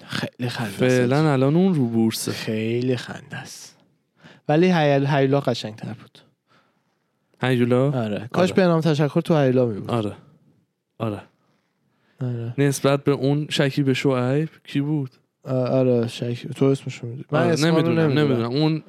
[0.06, 0.78] خیلی خنده است.
[0.78, 3.76] فعلا الان اون رو بورسه خیلی خنده است.
[4.48, 6.18] ولی هیل هیلا قشنگتر بود.
[7.42, 8.28] هیولا آره.
[8.32, 10.12] کاش به نام تشکر تو هیلا می بود آره.
[10.98, 11.20] آره.
[12.22, 12.54] آره.
[12.58, 15.10] نسبت به اون شکیب شعیب کی بود؟
[15.44, 17.24] آره شک تو اسمشو می‌دونی.
[17.32, 18.50] من آره، نمی‌دونم نمی‌دونم.
[18.50, 18.82] اون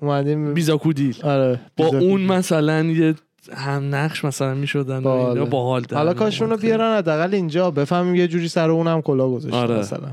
[0.00, 1.16] اومدیم بیزاکودیل.
[1.22, 3.14] آره با بیزا- اون مثلا یه
[3.52, 5.44] هم نقش مثلا می‌شدن باله.
[5.44, 6.14] باحال در حالا.
[6.14, 9.78] کاش اونو بیارن حداقل اینجا بفهمیم یه جوری سر اونم کلا گذاشته آره.
[9.78, 10.08] مثلا.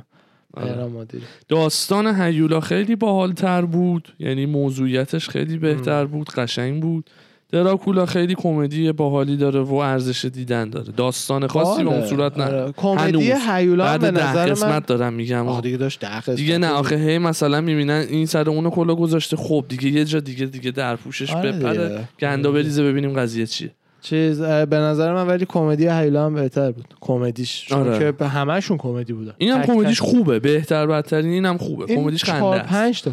[0.53, 1.05] آره.
[1.49, 4.13] داستان هیولا خیلی باحال تر بود.
[4.19, 7.09] یعنی موضوعیتش خیلی بهتر بود قشنگ بود.
[7.51, 12.09] دراکولا خیلی کمدی باحالی داره و ارزش دیدن داره داستان خاصی به اون باله.
[12.09, 12.73] صورت نه آره.
[12.77, 13.33] کمدی.
[13.49, 16.67] هیولا به نظر من قسمت دارم میگم آه دیگه داشت ده قسمت دیگه نه.
[16.69, 20.71] آخه هی مثلا می‌بینن این سر اونو کلا گذاشته خب دیگه یه جا دیگه دیگه
[20.71, 22.07] در پوشش آره بپره.
[22.19, 23.71] گندا بریزه ببینیم قضیه چیه
[24.01, 27.99] چیز به نظر من ولی کمدی هیلا هم بهتر بود کمدیش چون آره.
[27.99, 30.01] که به همشون کمدی بودن اینم کمدیش.
[30.01, 32.69] خوبه بهتر بدترین اینم خوبه کمدیش خنده است.
[32.69, 33.11] پنج تا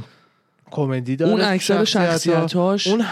[0.70, 1.84] کمدی داره اون اکثر.
[1.84, 3.02] شخصیتاش اون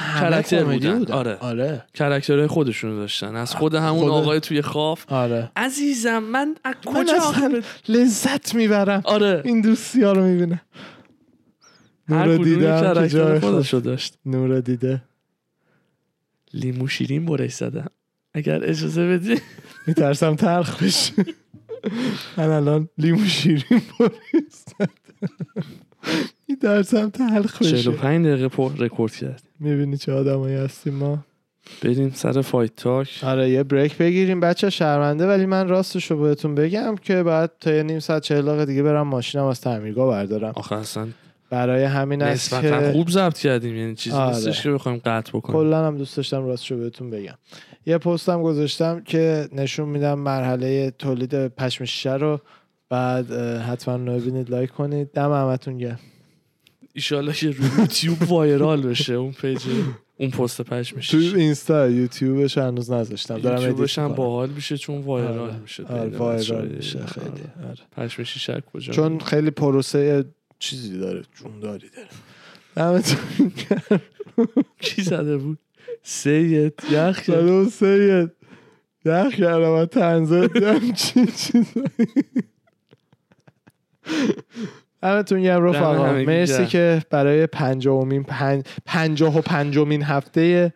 [0.42, 0.98] کمدی بودن.
[0.98, 1.36] بودن آره.
[1.36, 2.46] آره.
[2.46, 3.36] خودشونو داشتن.
[3.36, 4.98] از خود همون خود- آقای توی خواب.
[5.08, 5.50] آره.
[5.56, 9.02] عزیزم من از کجا لذت می‌برم.
[9.04, 9.42] آره.
[9.44, 10.60] این دوستی ها رو می‌بینه
[12.08, 14.18] نور دیدم که کرکتر جای خود خودشو داشت.
[14.26, 15.02] نور دیده.
[16.54, 17.86] لیمو شیرین برش زدم.
[18.34, 19.40] اگر اجازه بدی.
[19.86, 21.12] میترسم تلخ بشه.
[22.36, 23.82] من الان لیمو شیرین
[26.48, 27.78] بریستم میترسم تلخ بشه.
[27.78, 29.42] 45 دقیقه پر رکورد کرد.
[29.60, 31.18] می‌بینی چه آدمایی هستیم ما؟
[31.82, 33.20] بریم سر فایت تاک.
[33.22, 34.40] آره یه بریک بگیریم.
[34.40, 38.42] بچه شرمنده ولی من راستش رو بهتون بگم که بعد تا یه نیم ساعت چهل
[38.42, 40.52] دقیقه دیگه برم ماشینم از تعمیرگاه بردارم.
[40.56, 41.06] آخه اصلا
[41.50, 43.76] برای همین است نسبتا که خوب ضبط کردیم.
[43.76, 44.34] یعنی چیزی آره.
[44.34, 45.60] نیستش که بخوایم قطع بکنیم.
[45.60, 47.34] کلا هم دوست داشتم راستش رو بهتون بگم.
[47.86, 52.40] یه پستم گذاشتم که نشون میدم مرحله تولید پشم شیشه رو.
[52.90, 55.12] بعد حتما ببینید like کنید.
[55.12, 55.98] دم همتون گرم.
[56.96, 59.62] ایشالله که روی یوتیوب viral بشه اون page
[60.16, 64.08] اون پست پشمش تو اینستا یوتیوبش هنوز نذاشتم دارم یوتیوبش هم.
[64.08, 65.58] باحال میشه چون viral آره.
[65.58, 67.68] میشه آره viral میشه خیلی آره.
[67.68, 68.06] آره.
[68.06, 70.24] پشم شیشه کجا چون خیلی پروسه
[70.58, 72.08] چیزی داره جونداری داره
[72.76, 74.00] دمتون گرم.
[74.80, 75.58] کی زده بود
[76.02, 77.68] سید یخ کرد.
[77.68, 78.30] سید
[79.04, 80.48] یخ کردم و تنزه
[80.96, 81.86] چی چیزایی
[85.02, 86.12] همتون گرم رفقا.
[86.12, 86.66] مرسی.
[86.66, 90.72] که برای پنجاهمین پنج پنجاه و پنجمین هفته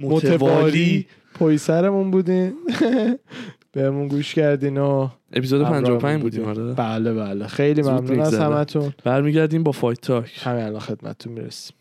[0.00, 1.06] متوالی متوالی.
[1.34, 2.52] پای سرمون بودین.
[3.72, 6.72] بهمون گوش کردین و اپیزود همراهمون 55 بودیم آره.
[6.74, 7.46] بله بله.
[7.46, 8.34] خیلی ممنون از.
[8.34, 8.92] همتون.
[9.04, 10.40] برمیگردیم با فایت تاک.
[10.44, 11.76] همین الان خدمتتون می‌رسیم.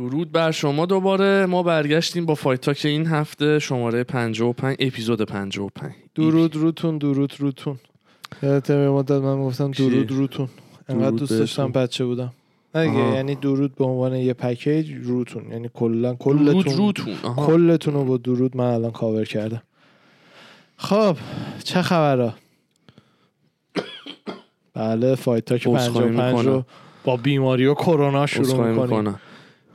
[0.00, 5.92] درود بر شما دوباره ما برگشتیم با Fight Talk این هفته شماره 55 اپیزود 55
[6.14, 7.78] درود روتون درود روتون
[8.42, 10.48] یادت مدت من گفتم؟ درود روتون
[10.88, 11.72] انقدر دوست داشتم.
[11.72, 12.32] بچه بودم
[12.74, 13.14] آها.
[13.14, 17.14] یعنی درود به عنوان یه پکیج روتون یعنی کلا درود کلتون روتون.
[17.36, 19.62] کلتون رو با درود من الان کاور کردم
[20.76, 21.16] خب
[21.64, 22.32] چه خبره
[24.74, 26.64] بله Fight Talk عذرخواهی 55 رو.
[27.04, 29.14] با بیماری و کرونا شروع می‌کنیم.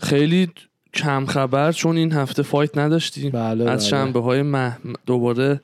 [0.06, 0.48] خیلی
[0.94, 3.90] کم خبر چون این هفته فایت نداشتیم بله از بله.
[3.90, 4.44] شنبه های.
[5.06, 5.62] دوباره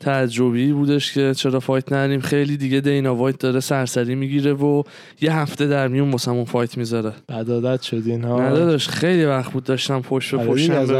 [0.00, 4.82] تعجبی بودش که چرا فایت نداریم خیلی دیگه دینا وایت داره سرسری می‌گیره و
[5.20, 9.64] یه هفته در میون واسمون فایت می‌ذاره بد عادت شدین ها نداداش خیلی وقت بود
[9.64, 10.50] داشتم پشت به آره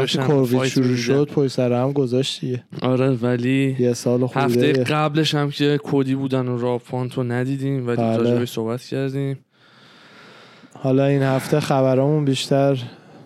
[0.03, 0.95] پشت هم شروع.
[0.95, 6.15] شد پای سر هم گذاشتی آره ولی یه سال هفته خورده قبلش هم که کودی
[6.15, 8.17] بودن و راپانت رو ندیدیم ولی بله.
[8.17, 9.37] راجبش صحبت کردیم
[10.83, 12.83] حالا این هفته خبرامون بیشتر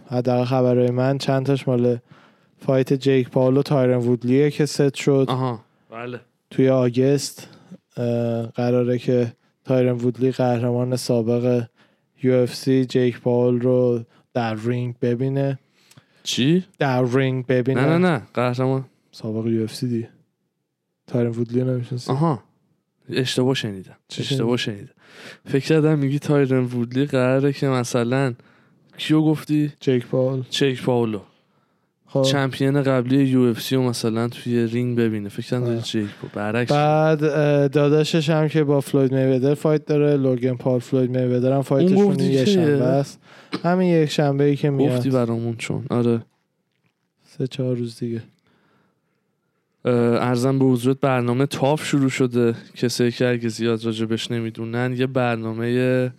[0.08, 1.98] حداقل خبرهای من چند تاش مال
[2.58, 5.26] fight جیک پاول و تایرن وودلیه که ست شد.
[5.30, 5.60] آها.
[5.90, 6.20] بله.
[6.50, 7.48] توی آگست
[8.56, 9.34] قراره که
[9.66, 11.64] تایرن وودلی قهرمان سابق
[12.22, 14.04] UFC جیک پاول رو
[14.34, 15.60] در رینگ ببینه.
[16.24, 17.82] چی؟ در رینگ ببینه.
[17.82, 18.22] نه نه نه.
[18.34, 18.86] قهرمان.
[19.12, 20.10] سابق UFC دیگه.
[21.08, 22.44] تایرن وودلی نمیشنسی آها.
[23.10, 23.98] اشتباه شنیدم.
[24.18, 24.94] اشتباه شنیدم.
[25.46, 28.34] فکر کردم میگی تایرن وودلی قراره که مثلا
[28.98, 30.44] کیو گفتی؟ جیک پاول.
[30.50, 31.20] جیک پاولو.
[32.10, 32.22] خب.
[32.22, 35.30] champion قبلی UFC رو مثلا توی رینگ ببینه.
[35.30, 35.80] فکر.
[35.82, 36.32] جیک پاول.
[36.34, 36.72] برعکس.
[36.72, 37.20] بعد
[37.72, 40.18] داداشش هم که با فلوید میودر fight داره.
[40.18, 43.20] لوگن پال فلوید میودر هم fight شون یه شنبه است.
[43.64, 44.98] همین یک شنبه ای که میاد.
[44.98, 45.86] گفتی برامون چون.
[45.90, 46.22] آره.
[47.38, 48.22] سه چهار روز دیگه.
[49.88, 52.56] عرضم به حضورت برنامه TUF شروع شده.
[52.76, 56.12] کسایی که اگه زیاد راجبش نمی‌دونن یه برنامه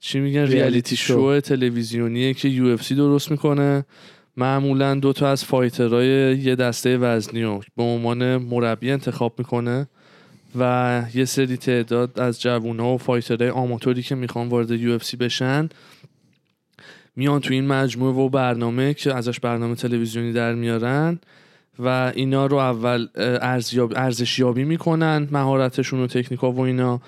[0.00, 1.14] چی میگن؟ reality show.
[1.14, 3.84] شو تلویزیونیه که UFC درست می‌کنه.
[4.36, 9.88] معمولا دو تا از fighter های یه دسته وزنی رو به عنوان مربی انتخاب می‌کنه
[10.58, 15.68] و یه سری تعداد از جوونا و fighter های آماتوری که می‌خوان وارد UFC بشن
[17.16, 21.18] میان تو این مجموعه و برنامه که ازش برنامه تلویزیونی در میارن.
[21.78, 23.06] و اینا رو اول
[23.42, 27.00] ارزیاب ارزش یابی می‌کنن مهارتشون و تکنیکا و اینا.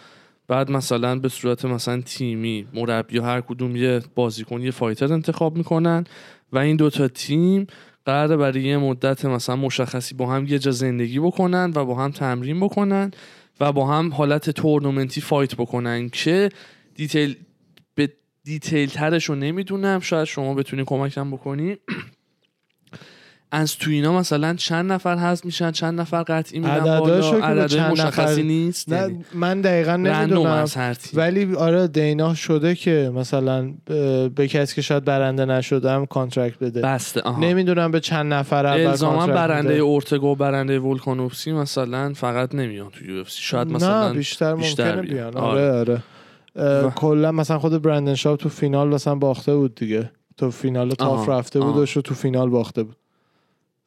[0.49, 6.05] بعد مثلا به صورت مثلا تیمی مربی هر کدوم یه بازیکن یه fighter انتخاب می‌کنن
[6.53, 7.67] و این دوتا تیم
[8.05, 12.11] قراره برای یه مدت مثلا مشخصی با هم یه جا زندگی بکنن و با هم
[12.11, 13.11] تمرین بکنن
[13.61, 16.49] و با هم حالت تورنمنتی fight بکنن که
[16.95, 17.37] detail
[17.95, 18.13] به
[18.45, 20.01] detail ترش رو نمی‌دونم.
[20.01, 21.77] شاید شما بتونی کمکم بکنی.
[23.51, 27.81] از تو اینا مثلا چند نفر هست میشن چند نفر قطعی میرن که بالا عدد
[27.81, 30.65] مشخصی نفر- نیست نه یعنی من دقیقا نمی‌دونم.
[31.15, 33.75] ولی آره دینا شده که مثلا
[34.35, 37.41] به کسی که شاید برنده نشدم contract بده بسته آها.
[37.41, 39.81] نمی‌دونم به چند نفر الزاما برنده میده.
[39.81, 45.15] اورتگا و برنده ولکانوفسکی مثلا فقط نمیان تو یو شاید مثلا نه بیشتر, بیشتر ممکنه
[45.15, 45.31] بیان.
[45.31, 46.03] بیان آره آره
[46.87, 51.29] و- کلا مثلا خود برندن شاب تو فینال مثلا باخته بود دیگه تو فینال TUF
[51.29, 51.77] رفته بود.
[51.77, 52.97] و شو تو فینال باخته بود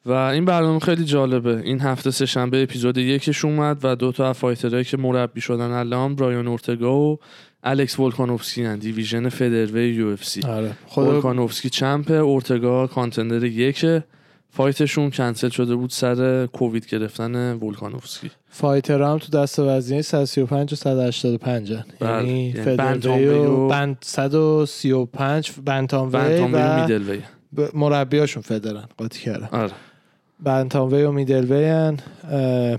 [0.06, 1.60] و این برنامه خیلی جالبه.
[1.64, 5.70] این هفته سه شنبه اپیزود یکش اومد و دو تا fighter هایی که مربی شدن
[5.70, 7.18] الان برایان اورتگا و
[7.62, 10.40] الکس ولکانوفسکی هن division featherweight UFC.
[10.42, 10.72] آره.
[10.86, 14.04] خود ولکانوفسکی champ اورتگا contender یکه.
[14.52, 18.30] fight شون کنسل شده بود سر کووید گرفتن ولکانوفسکی.
[18.48, 21.84] fighter هم تو دسته وزنی 135 و 185 هن.
[22.00, 22.10] بله.
[22.16, 27.18] یعنی یعنی featherweight و و- بند 135 bantamweight bantamweight و و middleweight.
[27.56, 29.48] ب- مربیاشون feather ن قاطی کردن.
[29.52, 29.70] آره.
[30.42, 31.96] bantamweight و middleweight هن.
[32.30, 32.78] اه،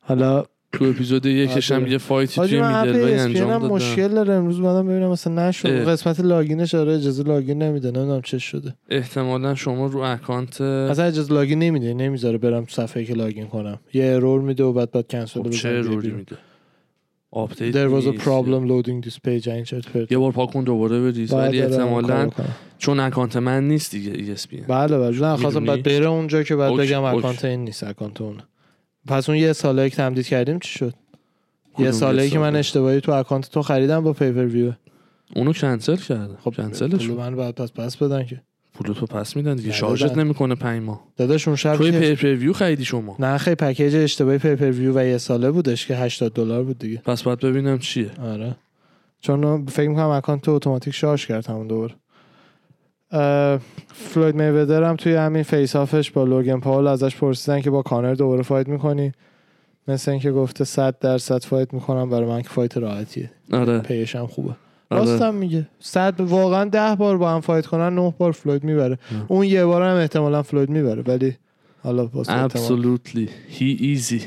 [0.00, 1.90] حالا تو اپیزود یکش هم آره.
[1.90, 4.34] یه fight ی توی middleweight ESPN انجام دادن مشکل داره.
[4.34, 5.68] امروز بعدم ببینم مثلا نشد.
[5.68, 7.90] قسمت login ش آره اجازه login نمیده.
[7.90, 8.74] نمی‌دونم چه شده.
[8.88, 11.94] احتمالا شما رو اکانت اصلا اجازه login نمیده.
[11.94, 13.78] نمی‌ذاره برم تو صفحه که login کنم.
[13.94, 16.36] یه error میده و بعد بعد کنسل خب چه error ی میده؟
[17.30, 20.12] آپدیت There was a problem loading this page این چرت پرت.
[20.12, 22.30] یه بار پاک کن دوباره بریز ولی احتمالا.
[22.78, 26.72] چون اکانت من نیست دیگه ESPN بله بله نه خواستم؟ بعد بره اونجا که بعد
[26.76, 27.04] بگم.
[27.04, 28.36] اکانت این نیست اکانت اون
[29.06, 30.94] پس اون یه ساله که تمدید کردیم چی شد
[31.78, 34.72] یه ساله که من؟ اشتباهی تو اکانت تو خریدم با pay-per-view
[35.36, 38.42] اونو کنسل کرده خب کنسلش من بعد پس پس بدن که
[38.78, 39.72] پولو تو پس میدن دیگه.
[39.72, 41.04] شارژت نمی‌کنه 5 ماه.
[41.16, 43.16] داداش اون شب توی که- پی ویو خریدی شما.
[43.18, 47.02] نه خیلی پکیج اشتباهی pay-per-view و یه ساله بودش که 80 دلار بود دیگه.
[47.04, 48.10] پس باید ببینم چیه.
[48.22, 48.56] آره.
[49.20, 51.90] چون فکر می‌کنم اکانت تو اتوماتیک شارژ کرد همون
[53.10, 53.60] اه،
[53.94, 58.14] فلوید میودر هم توی همین face-off ش با لوگن پاول ازش پرسیدن که با کانر
[58.14, 59.12] دوباره fight می‌کنی؟
[59.88, 63.30] مثل اینکه گفته 100 درصد fight می‌کنم برای من که fight راحتیه.
[63.52, 63.78] آره.
[63.78, 64.54] pay ش هم خوبه.
[64.90, 65.68] راستم میگه.
[65.80, 68.98] صد واقعا ده بار با هم fight کنن نه بار فلوید می‌بره.
[69.28, 71.36] اون یه بار هم احتمالا فلوید می‌بره ولی
[71.82, 73.28] حالا absolutely.
[73.58, 74.22] He easy.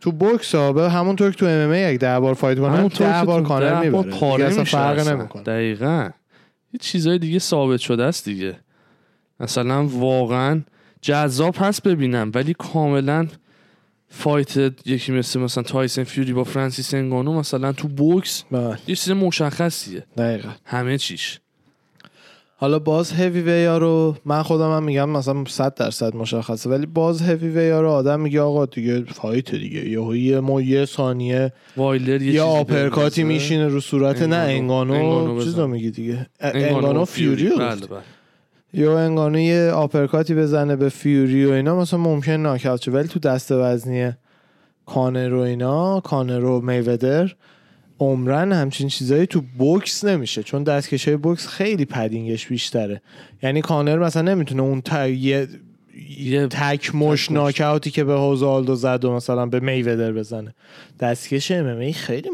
[0.00, 3.42] تو بوکس ها به همونطور که تو MMA که ده بار fight کنن ده بار
[3.42, 4.10] کانر می‌بره.
[4.10, 4.64] آره دیگه اصلا.
[4.64, 5.08] فرق.
[5.08, 5.42] نمی‌کنه.
[5.42, 6.10] دقیقا.
[6.72, 8.56] یه چیزای دیگه ثابت شده است دیگه.
[9.40, 10.60] مثلا واقعا
[11.02, 13.26] جذاب هست ببینم ولی کاملا
[14.16, 14.56] fight
[14.88, 20.04] یکی مثل مثلا تایسن فیوری با فرانسیس انگانو مثلا تو بوکس بله یه چیز مشخصیه
[20.16, 21.40] دقیقا همه چیش
[22.58, 27.22] حالا باز هیوی ویا رو من خودم هم میگم مثلا 100 درصد مشخصه ولی باز
[27.22, 32.08] هیوی ویا رو آدم میگه آقا دیگه fight دیگه یا یه ما یه ثانیه وایلر
[32.08, 33.24] یه چیزی uppercut ی.
[33.24, 34.92] میشینه رو صورت نه انگانو.
[34.92, 35.62] انگانو, انگانو چیز بزن.
[35.62, 37.48] رو میگی دیگه انگانو انگانو فیوری.
[37.48, 37.86] رو بله.
[37.86, 38.00] بله
[38.76, 43.08] یا انگانو یه uppercut ی بزنه به فیوری و اینا مثلا ممکن ناکاوت شه ولی
[43.08, 44.12] تو دسته وزنی
[44.86, 47.32] کانر و اینا کانر و میودر
[48.00, 53.02] عمرا همچین چیزایی تو بوکس نمیشه چون دستکشه بوکس خیلی padding ش بیشتره.
[53.42, 55.48] یعنی کانر مثلا نمی‌تونه اون تا یه
[56.18, 57.30] یه تک مشت.
[57.30, 60.54] ناکاوتی که به خوزه آلدو زد و مثلا به میودر بزنه.
[61.00, 62.30] دستکش MMA خیلی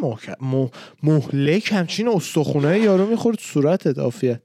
[1.02, 4.40] مهلک همچین استخونه یارو می‌خورد صورتت عافیت.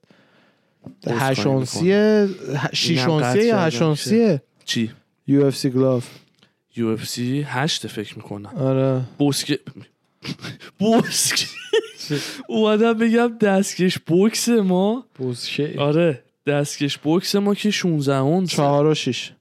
[1.07, 2.29] هشت اونسیه
[2.73, 4.91] شیش اونسیه یا هشت اونسیه چی؟
[5.27, 6.09] UFC glove.
[6.75, 8.49] یو اف سی هشت فکر می‌کنم.
[8.59, 9.01] آره.
[9.17, 9.59] بوسک
[10.79, 11.47] بوسک
[12.47, 15.05] اومدم بگم دستکش بوکس ما.
[15.15, 19.31] بوسشه آره دستکش بوکس ما که 16 اونس چهار و شیش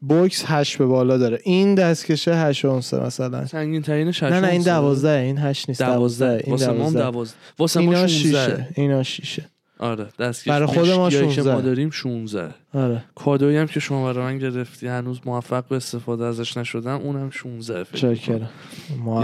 [0.00, 1.40] بوکس هشت به بالا داره.
[1.44, 3.46] این دستکشه هشت اونسه مثلا.
[3.46, 5.82] سنگین ترینش نه نه این دوازده این هشت نیست.
[5.82, 6.40] دوازده.
[6.44, 7.00] این واسه ما هم دوازده.
[7.10, 7.36] دوازده.
[7.58, 8.68] واسه ما اینا 16 شیشه.
[8.74, 9.44] اینا شیشه.
[9.82, 11.54] آره دستکش برای خود ما مشکیایی که 16.
[11.54, 13.04] ما داریم 16 آره.
[13.14, 17.84] کادویی هم که شما برای من گرفتی هنوز موفق به استفاده ازش نشدم اونم 16
[17.84, 18.40] فکر.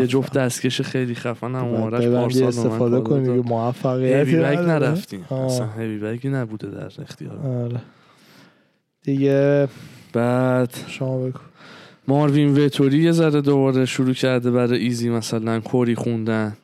[0.00, 4.58] یه جفت دستکش خیلی خفن هم آرش ببندی پارسال استفاده کنی موفقیتی هیوی بگ.
[4.58, 5.24] نرفتیم.
[5.30, 7.36] اصلا هیوی بگی نبوده در اختیار.
[7.36, 7.80] آره.
[9.02, 9.68] دیگه
[10.12, 11.38] بعد شما بگو.
[12.08, 16.56] ماروین وتوری یه ذره دوباره شروع کرده برای ایزی مثلا کوری خوندن.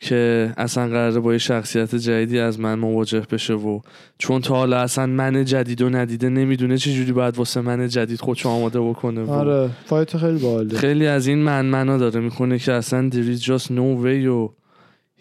[0.00, 3.80] که اصلا قراره با یه شخصیت جدیدی از من مواجه بشه و
[4.18, 8.20] چون تا حالا اصلا من جدید و ندیده نمی‌دونه چه جوری باید واسه من جدید
[8.20, 10.78] خودشو آماده بکنه و آره fight خیلی باحاله.
[10.78, 14.50] خیلی از این من منا داره می‌کنه که اصلا there is just no way و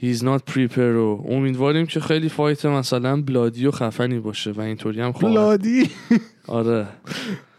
[0.02, 5.02] he's not prepared و امیدواریم که خیلی fight مثلا bloody و خفنی باشه و اینطوری
[5.02, 5.90] هم خواهد bloody؟
[6.48, 6.88] آره.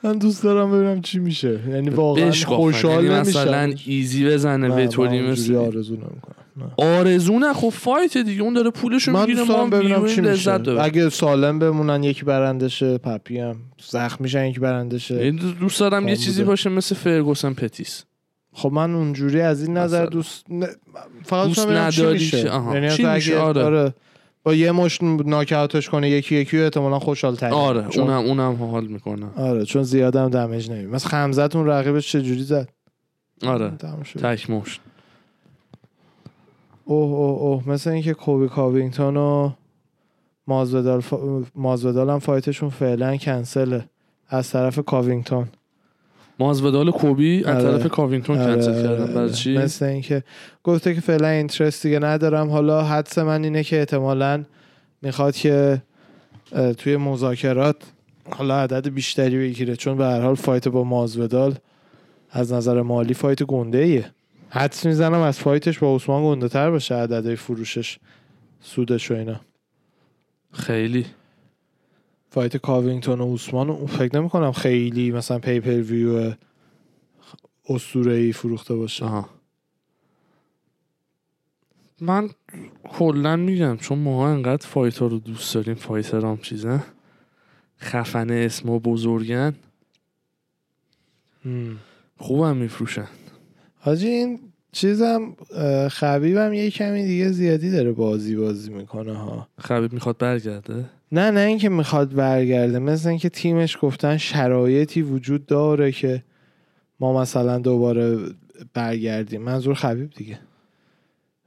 [0.03, 1.61] من دوست دارم ببینم چی میشه.
[1.69, 2.31] یعنی واقعا.
[2.31, 6.35] خوشحال یعنی مثلا easy بزنه مثل آرزو نمی‌کنم.
[6.38, 6.38] نه.
[6.77, 10.81] آرزو نه خب fight دیگه اون داره پولشو می‌گیره ما ببینم چی میشه.
[10.81, 13.57] اگه سالم بمونن یکی برندشه پپی هم
[13.91, 16.45] زخم میشن یکی برندشه یعنی دوست دارم یه چیزی.
[16.45, 18.05] باشه مثل فرگوسن پتیس
[18.53, 20.07] خب من اونجوری از این نظر.
[20.07, 20.47] دوست
[21.25, 22.75] فقط دوست نداری چی نداری میشه.
[22.75, 23.63] یعنی چی میشه؟ آره.
[23.63, 23.95] آره.
[24.43, 28.11] با یه مشت ناکاوتش کنه یکی یکی احتمالا خوشحال تری آره چون...
[28.11, 32.69] اونم اونم حال می‌کنه آره چون زیادم دمیج نمید مثلا خمزتون رقیبش چجوری زد
[33.47, 33.73] آره.
[34.23, 34.81] تک مشت
[36.89, 39.51] اوه اوه اوه مثل اینکه کوبی کاوینگتون و
[40.47, 41.43] مازودال, فا...
[41.55, 43.85] مازودال هم fight شون فعلا کنسله
[44.29, 45.49] از طرف کاوینگتون
[46.39, 47.79] مازودال کلبی از آره.
[47.79, 49.31] طرف کاوینگتون آره، کنسل آره، کردن برای.
[49.31, 50.25] چی مثل اینکه
[50.65, 54.45] گفته که فعلا interest دیگه ندارم حالا حدس من اینه که احتمالا
[55.03, 55.83] می‌خواد که
[56.79, 57.77] توی مذاکرات
[58.31, 61.55] حالا عدد بیشتری بگیره چون به هر حال fight با مازودال
[62.31, 64.11] از نظر مالی fight گنده ایه
[64.51, 67.99] حدس می‌زنم از fight ش با عثمان گنده تر باشه عددهای فروشش
[68.61, 69.41] سودش و اینا.
[70.53, 71.07] خیلی.
[72.31, 76.35] fight کاوینگتون و عثمان فکر نمی کنم خیلی مثلا pay-per-view
[77.69, 79.05] اسطوره ای فروخته باشه.
[79.05, 79.29] آها.
[82.01, 82.31] من
[82.85, 86.83] کلا میگم چون ماها انقدر fight ها رو دوست داریم fighter هم چیزه.
[87.81, 89.55] خفنه اسم و بزرگن.
[91.45, 91.77] هم.
[92.19, 93.09] خوبم میفروشن.
[93.89, 94.39] حاجی این
[94.73, 95.37] چیزم
[95.91, 99.49] خبیبم یه کمی دیگه زیادی داره بازی بازی می‌کنه ها.
[99.59, 105.93] خبیب می‌خواد برگرده؟ نه نه اینکه می‌خواد برگرده مثل اینکه تیمش گفتن شرایطی وجود داره
[105.93, 106.23] که
[107.01, 108.19] ما مثلا دوباره
[108.75, 109.43] برگردیم.
[109.43, 110.39] منظور خبیب دیگه.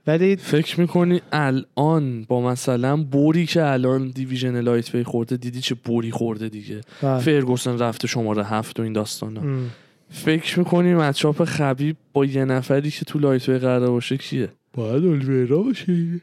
[0.08, 5.76] ولی فکر می‌کنی الان با مثلا بوری که الان دیویژن لایت وی خورده دیدی چه
[5.76, 7.20] بوری خورده دیگه؟ بله.
[7.20, 9.42] فرگوسن رفته شماره هفت و این داستانا.
[9.42, 9.70] ام.
[10.12, 15.58] فکر می‌کنی matchup خبیب با یه نفری که تو lightweight قرار باشه کیه؟ باید اولویرا
[15.58, 16.22] باشه.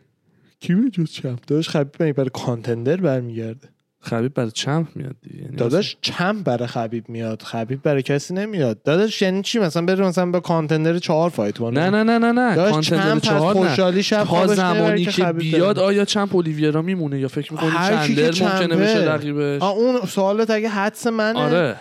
[0.61, 3.69] کی به جز champ؟ داداش خبیب برای contender برمیگرده؟
[4.01, 5.43] خبیب برای champ میاد دیگه.
[5.43, 8.83] یعنی داداش champ برای خبیب میاد خبیب برای کسی نمیاد.
[8.83, 12.33] داداش یعنی چی؟ مثلا بره مثلا با contender چهار fight کنه نه نه نه نه
[12.33, 12.71] نه.
[12.71, 13.69] contender چهار نه.
[13.69, 15.85] خوشحالی شب تا زمانی که بیاد بره.
[15.85, 18.77] آیا champ اولیویرا میمونه؟ یا فکر می‌کنی هر کی که چندر ممکنه.
[18.77, 21.39] بشه رقیبش؟ اون سوالت اگه حدس منه.
[21.39, 21.77] آره.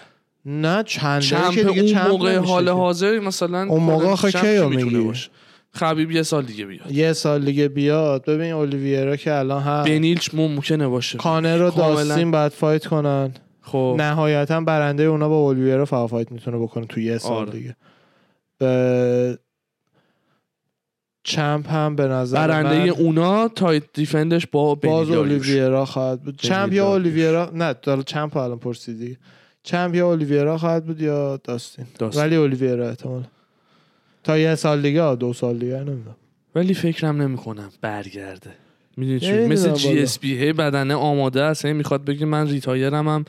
[0.50, 2.70] نه چند چمپ که دیگه اون موقع حال.
[2.70, 5.12] حاضر مثلا اون موقع آخه کیو میگی؟
[5.74, 10.30] خبیب یه سال دیگه بیاد یه سال دیگه بیاد ببین اولیویرا که الان هست بنیلچ
[10.34, 12.04] ممکنه باشه کانر و کاملا.
[12.04, 13.32] داستین باید فایت کنن
[13.62, 17.52] خب نهایتا برنده اونا با اولیویرا فایت می‌تونه بکنه تو یه سال آره.
[17.52, 17.76] دیگه
[18.58, 19.40] به
[21.24, 25.12] چمپ هم به نظر برنده من اونا title defense ش با باز.
[25.12, 26.88] اولیویرا خواهد بود champ یا.
[26.94, 29.18] اولیویرا نه داره champ رو الان پرسیدی
[29.68, 32.24] champ یا اولیویرا خواهد بود یا داستین؟ داستین.
[32.24, 33.24] ولی اولیویرا احتمال
[34.24, 36.16] تا یه سال دیگه دو سال دیگه نمی‌دونم.
[36.56, 38.50] ولی فکرم نمی‌کنم برگرده.
[38.98, 41.66] می‌دونی چی؟ مثل GSP هی بدنه آماده است.
[41.66, 43.26] هی می‌خواد بگه من retire م هم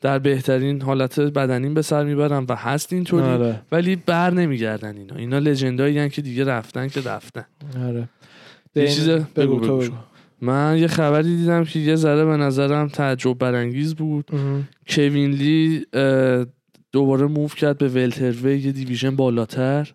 [0.00, 3.26] در بهترین حالت بدنیم به سر می‌برم و هست اینطوری.
[3.26, 3.62] آره.
[3.72, 5.16] ولی بر نمیگردن اینا.
[5.16, 7.44] اینا legend ایی که دیگه رفتن که رفتن.
[7.88, 8.08] آره.
[8.74, 9.94] یه چیز بگو تو بگو.
[10.40, 14.30] من یه خبری دیدم که یه ذره به نظرم تعجب برانگیز بود.
[14.88, 15.86] کوین لی
[16.92, 19.92] دوباره move کرد به welterweight یه division بالاتر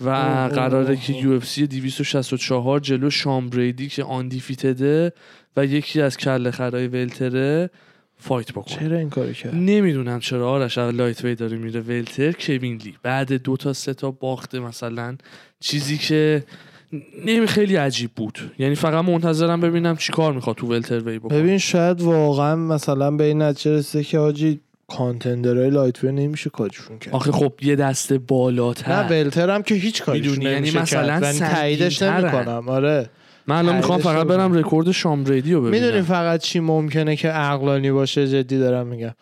[0.00, 1.12] و اوه، قراره اوه، که.
[1.12, 5.12] UFC 264 جلو شان بریدی که undefeated ه
[5.56, 7.70] و یکی از کله خرای welter
[8.16, 8.76] ه fight بکنه.
[8.78, 10.50] چرا این کارو کرد؟ نمی‌دونم چرا.
[10.50, 15.16] آرش lightweight داره میره welter کوین لی بعد دو تا سه تا باخته مثلا.
[15.60, 16.44] چیزی که
[17.26, 18.52] نمی خیلی عجیب بود.
[18.58, 21.38] یعنی فقط منتظرم ببینم چی کار می‌خواد تو welterweight بکنه.
[21.38, 26.98] ببین شاید واقعا مثلا به این نتیجه رسیده که آجی contender های lightweight نمیشه کارشون
[26.98, 27.14] کرد.
[27.14, 32.02] آخه خب یه دسته نه بالاتر welter هم که هیچ کاری می‌دونی، یعنی مثلا تاییدش.
[32.02, 32.68] نمی‌کنم.
[32.68, 33.10] آره.
[33.46, 34.26] من الان می‌خوام فقط.
[34.26, 35.84] برم رکورد شان بریدی رو ببینم.
[35.84, 39.14] می‌دونی فقط چی ممکنه که عقلانی باشه؟ جدی دارم میگم.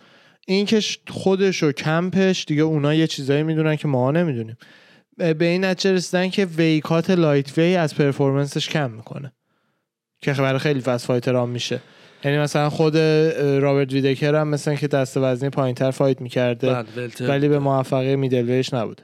[0.47, 4.57] این که خودش و کمپش دیگه اونا یه چیزایی می‌دونن که ما نمی‌دونیم.
[5.17, 9.33] به این نتیجه رسیدن که weight cut lightweight از performance ش کم می‌کنه.
[10.21, 11.81] که برای خیلی fast fighter هم میشه.
[12.25, 12.97] یعنی مثلا خود
[13.37, 17.11] رابرت ویدکر هم مثلا که دست وزنی پایینتر fight می‌کرده بله،.
[17.21, 19.03] ولی به موفقه middleweight ش نبود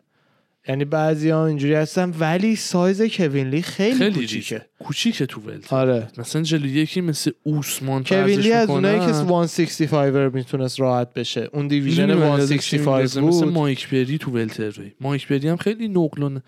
[0.69, 4.67] یعنی بعضی ها اینجوری هستن ولی سایز کوین لی خیلی, خیلی کوچیکه.
[4.79, 6.09] کوچیکه تو welter آره.
[6.19, 8.71] مثلا جلو یکی مثل اوسمان کوین فرضش لی از.
[8.71, 11.49] اونایی که 165 می‌تونست راحت بشه.
[11.53, 15.29] اون division می‌دونی من یاد کی 165 می‌ندازه؟ مثل بود مایک پری تو welter مایک
[15.29, 16.43] پری هم خیلی نقل و ن-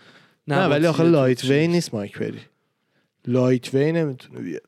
[0.49, 2.39] نه ولی آخه lightweight نیست مایک پری.
[3.27, 4.63] lightweight نمی‌تونه بیاد.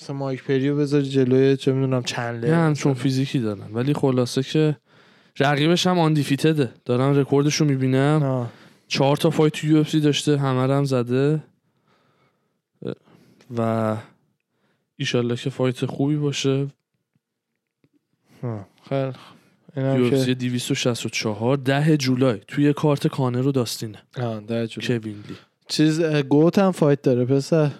[0.00, 3.72] مثلا مایک پری رو بذاری جلوی چه می‌دونم چند یه همچون فیزیکی دارن.
[3.74, 4.76] ولی خلاصه که
[5.40, 8.50] رقیبش هم undefeated ه دارم رکوردش رو می‌بینم آه.
[8.92, 11.42] چهار تا fight تو UFC داشته همه هم زده.
[13.56, 13.96] و
[14.96, 16.66] ایشالله که fight خوبی باشه.
[18.88, 19.12] خیلی
[19.76, 22.40] UFC 264 ده جولای.
[22.48, 23.98] توی کارت کانر رو داستینه.
[24.16, 24.98] آه، ده جولای.
[24.98, 25.36] کوین لی.
[25.68, 27.70] چیز GOAT هم fight داره پسر.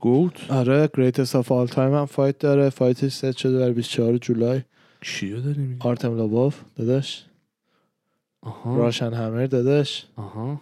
[0.00, 2.70] GOAT؟ آره greatest of all time هم fight داره.
[2.70, 4.60] fight ش set شده در 24 جولای.
[5.00, 7.24] کیو داری میگی آرتم لاباف داداش.
[8.42, 8.76] آها.
[8.76, 10.06] Russian Hammer داداش.
[10.16, 10.60] آها.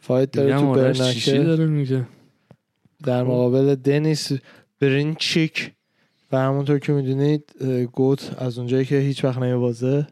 [0.00, 2.06] fight داره تو bare knuckle داره دیگه؟
[3.04, 3.30] در خب.
[3.30, 4.32] مقابل دنیس
[4.80, 5.72] برینچیک
[6.32, 7.62] و همونطور که می‌دونید
[7.92, 10.06] GOAT از اونجایی که هیچ وقت نمیبازه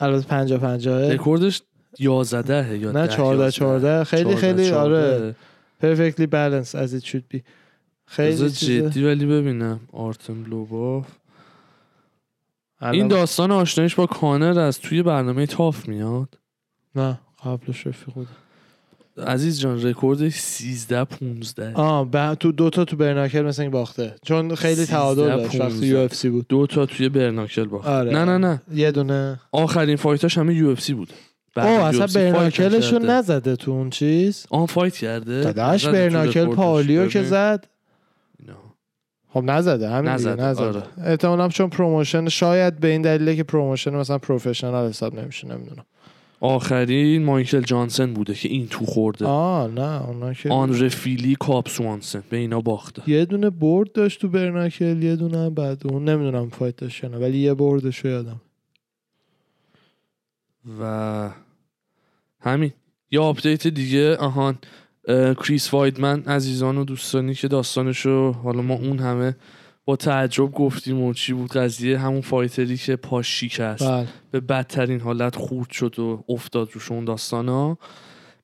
[0.00, 1.12] البته پنجا پنجاه.
[1.12, 1.62] رکوردش
[1.98, 3.50] 11 یا نه 10 14 11.
[3.50, 5.34] 14 خیلی 14 خیلی آره.
[5.80, 6.10] 14.
[6.12, 7.40] perfectly balanced as it should be.
[8.06, 9.80] خیلی بذار چیز جدی ولی ببینم.
[9.92, 11.06] آرتم لوباف
[12.82, 16.38] این داستان آشنایش با کانر از توی برنامه TUF میاد
[16.94, 18.28] نه قبلش رفیق بود
[19.26, 22.34] عزیز جان رکوردش 13 15 آه ب...
[22.34, 25.86] تو دوتا تو برناکل مثل این باخته چون خیلی 13 تعادل داشت وقتی 15.
[25.86, 28.12] یو اف سی بود دو تا توی برناکل باخت آره.
[28.12, 31.12] نه نه نه یه دونه آخرین فایتاش همه یو اف سی بود
[31.56, 33.12] UFC اصلا فایت برناکلش رو نکرده.
[33.12, 36.46] نزده تو اون چیز آن فایت کرده داداش برناکل.
[36.46, 37.22] پالیو که.
[37.22, 37.66] زد.
[39.32, 40.64] خب نزده همین نزده، نزده.
[40.64, 40.82] آره.
[41.04, 45.84] احتمالاً چون پروموشن شاید به این دلیله که پروموشن مثلا پروفشنال حساب نمیشه نمی‌دونم.
[46.40, 49.26] آخرین مایکل جانسن بوده که این تو خورده.
[49.26, 53.02] آه نه اونا که آن رفیلی کاپ سوانسن به اینا باخته.
[53.06, 57.16] یه دونه برد داشت تو برناکل یه دونه هم بعد اون نمی‌دونم فایت داشت نه
[57.16, 58.40] ولی یه بردش یادم.
[60.80, 61.30] و
[62.40, 62.72] همین.
[63.10, 64.58] یه آپدیت دیگه آهان.
[65.34, 69.36] کریس وایدمن عزیزان و دوستانی که داستانشو حالا ما اون همه
[69.84, 74.06] با تعجب گفتیم و چی بود قضیه همون فایتری که پاش شکست بله.
[74.30, 77.78] به بدترین حالت خورد شد و افتاد روش اون داستان ها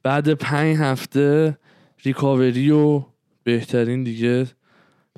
[0.02, 1.58] بعد پنج هفته
[2.04, 3.02] recovery و
[3.44, 4.46] بهترین دیگه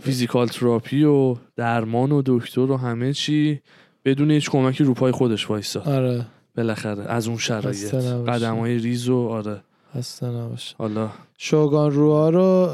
[0.03, 3.61] physical therapy و درمان و دکتر و همه چی
[4.05, 5.89] بدون هیچ کمکی رو پای خودش وایساد.
[5.89, 6.27] آره.
[6.57, 7.95] بالاخره از اون شرایط.
[8.29, 9.63] قدم های ریز و آره.
[9.95, 12.69] خسته نباشه حالا شوگان روها رو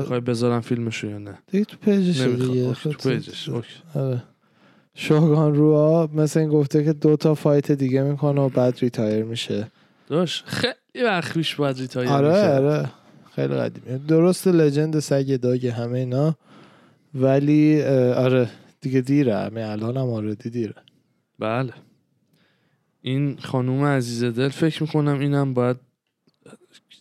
[0.00, 2.72] می‌خوای بذارم فیلمشو یا نه؟ دیگه تو page ش دیگه.
[2.74, 3.48] تو page ش.
[3.94, 4.22] آره.
[4.94, 9.70] شوگان روها مثل این گفته که دو تا fight دیگه می‌کنه و بعد retire میشه.
[10.08, 12.64] داشت خیلی وقت پیش باید retire آره می‌کرد.
[12.64, 12.90] آره.
[13.34, 16.34] خیلی قدیمی درست legend سگ dog همه اینا.
[17.14, 17.82] ولی
[18.12, 18.50] آره.
[18.80, 19.36] دیگه دیره.
[19.36, 20.74] همه الان هم already دیره.
[21.38, 21.72] بله.
[23.02, 25.76] این خانوم عزیز دل فکر می‌کنم اینم باید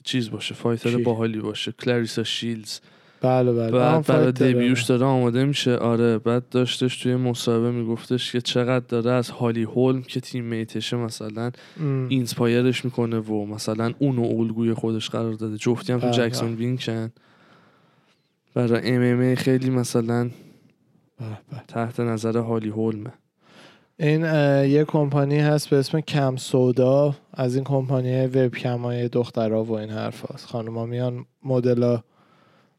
[0.09, 2.79] چیز باشه fighter؟ باحالی باشه کلاریسا شیلدز
[3.21, 4.31] بله بله بعد برای.
[4.31, 9.29] debut ش داره آماده میشه آره بعد داشتش توی مصاحبه میگفتش که چقدر داره از
[9.29, 11.51] هالی هولم که teammate شه مثلا.
[12.09, 16.15] inspire ش می‌کنه و مثلا اونو الگوی خودش قرار داده جفتی هم تو بله.
[16.29, 17.11] جکسون وینکن
[18.53, 20.29] برای MMA خیلی مثلا
[21.19, 21.61] به.
[21.67, 23.13] تحت نظر هالی هولمه
[23.99, 24.21] این
[24.69, 27.15] یه کمپانی هست به اسم کم سودا.
[27.33, 31.97] از این کمپانی وب cam های دخترها و این حرف هست خانوما میان مدل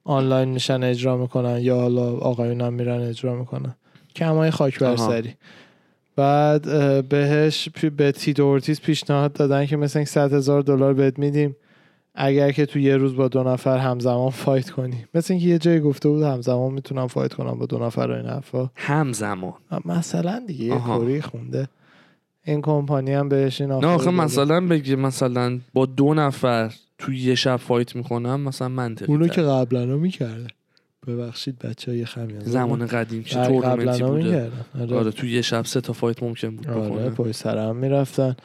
[0.05, 1.59] آنلاین میشن اجرا می‌کنن.
[1.61, 3.75] یا حالا آقایون هم میرن اجرا می‌کنن.
[4.17, 5.09] کم های خاک بر آها.
[5.09, 5.35] سری.
[6.17, 6.63] بعد
[7.09, 11.57] بهش پی- به تیتو اورتیز پیشنهاد دادن که مثلا 100 هزار دلار بهت میدیم.
[12.15, 15.05] اگر که تو یه روز با دو نفر همزمان fight کنی.
[15.15, 18.71] مثل اینکه یه جایی گفته بود همزمان می‌تونم fight کنم با دو نفر این حرفا.
[18.75, 19.53] همزمان.
[19.85, 20.79] مثلا دیگه یه.
[20.79, 21.69] کری خونده.
[22.45, 24.11] این کمپانی هم بهش این نه آخه.
[24.11, 29.29] مثلا بگه مثلا با دو نفر تو یه شب fight می‌کنم مثلا منطقی اونو.
[29.29, 30.47] که قبلا می‌کرده.
[31.07, 34.51] ببخشید بچه های خمیازه زمان قدیم که بله، تورنمنتی بوده.
[34.81, 38.37] آره, آره تو یه شب سه تا fight ممکن بود آره پشت سر هم می‌رفتن.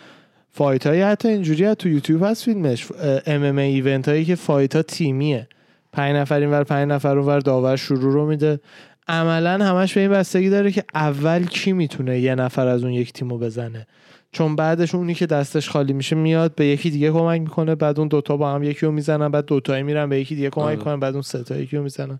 [0.57, 2.87] fight های حتی اینجوری هست تو یوتیوب هست فیلمش.
[3.25, 5.47] MMA event هایی که fight ها تیمیه.
[5.93, 8.59] پنج نفر اینور پنج نفر اونور داور شروع رو میده.
[9.07, 13.13] عملا همش به این بستگی داره که اول کی می‌تونه یه نفر از اون یک
[13.13, 13.87] تیمو بزنه.
[14.31, 18.07] چون بعدش اونی که دستش خالی میشه میاد به یکی دیگه کمک می‌کنه بعد اون
[18.07, 20.75] دوتا با هم یکی رو می‌زنن بعد دوتایی میرن به یکی دیگه کمک آره.
[20.75, 22.19] کنن بعد اون سه تا یکی رو می‌زنن.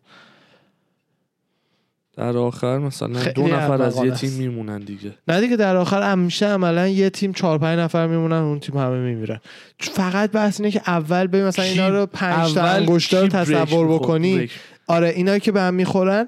[2.18, 4.32] در آخر مثلا دو نفر از یه تیم.
[4.32, 8.59] میمونن دیگه نه دیگه در آخر همیشه عملا یه تیم چهار پنج نفر میمونن اون
[8.59, 9.39] تیم همه میمیرن
[9.80, 13.88] فقط بحث اینه که اول ببین مثلا اینا رو پنج تا اول انگشتا رو تصور؟
[13.88, 14.51] بکنی بریک.
[14.88, 16.28] آره اینا که به هم می‌خورن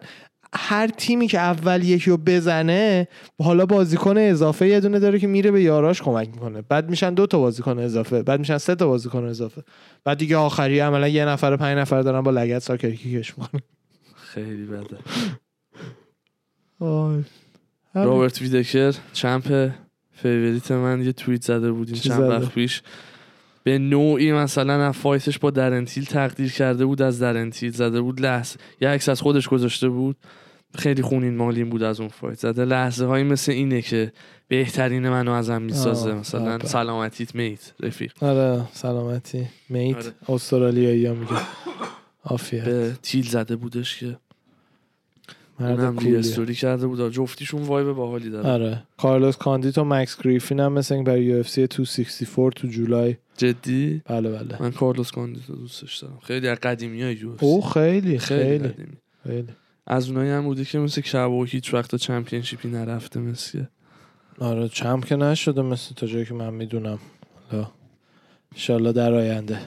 [0.53, 3.07] هر تیمی که اول یکی رو بزنه
[3.43, 7.27] حالا بازیکن اضافه یه دونه داره که میره به یاراش کمک می‌کنه بعد میشن دو
[7.27, 9.63] تا بازیکن اضافه بعد میشن سه تا بازیکن اضافه
[10.03, 13.61] بعد دیگه آخری عملا یه نفر پنج نفر دارن با لگد soccer kick ش می‌کنن
[14.15, 14.97] خیلی بده.
[17.93, 19.71] رابرت ویتکر champ
[20.11, 22.81] favorite من یه توییت زده بود این چند؟ وقت پیش.
[23.63, 27.71] به نوعی مثلا از fight ش با درن تیل تقدیر کرده بود از درن تیل
[27.71, 28.21] زده بود.
[28.21, 30.17] لحظه یه عکس از خودش گذاشته بود.
[30.75, 32.39] خیلی خونین مالین بود از اون fight.
[32.39, 34.11] زده لحظه هایی مثل اینه که
[34.47, 36.13] بهترین منو ازم می‌سازه.
[36.13, 36.67] مثلا بله.
[36.67, 38.13] سلامتیت mate رفیق.
[38.21, 39.95] آره سلامتی mate.
[39.95, 40.13] آره.
[40.29, 41.31] استرالیایی ها میگه.
[42.23, 44.17] آفیه به تیل زده بودش که
[45.59, 46.19] مرد یه cool یه.
[46.19, 47.13] استوری کرده بود.
[47.13, 48.49] جفتیشون vibe باحالی داره.
[48.49, 48.83] آره.
[48.97, 53.15] کارلوس کاندیت و مکس گریفین هم مثل برای UFC 264 تو جولای.
[53.37, 54.61] جدی؟ بله بله.
[54.61, 56.19] من کارلوس کاندیتو دوستش دارم.
[56.23, 58.67] خیلی از قدیمی های یو او خیلی خیلی خیلی.
[58.67, 58.97] قدیمی.
[59.27, 59.47] خیلی.
[59.87, 63.63] از اونایی هم بوده که مثل کابوی هیچ وقت championship ی نرفته مثل
[64.39, 66.99] آره champ که نشده مثل تا جایی که من می‌دونم.
[68.67, 69.59] حالا در آینده.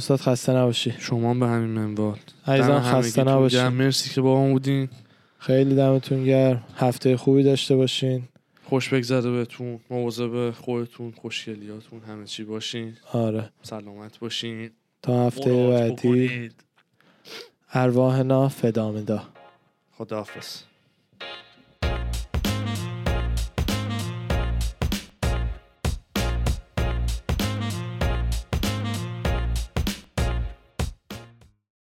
[0.00, 0.94] استاد خسته نباشی.
[0.98, 2.18] شما هم به همین منوال.
[2.46, 3.28] عزیزان خسته گرم.
[3.28, 4.88] نباشین مرسی که با هم بودین.
[5.38, 6.64] خیلی دمتون گرم.
[6.76, 8.28] هفته خوبی داشته باشین.
[8.64, 9.80] خوش بگذره بهتون.
[9.90, 12.96] مواظب خودتون خوشگلیاتون همه چی باشین.
[13.12, 13.50] آره.
[13.62, 14.70] سلامت باشین.
[15.02, 16.50] تا هفته بعدی.
[17.72, 19.22] ارواحنا فدامدا
[19.98, 20.69] خداحافظ.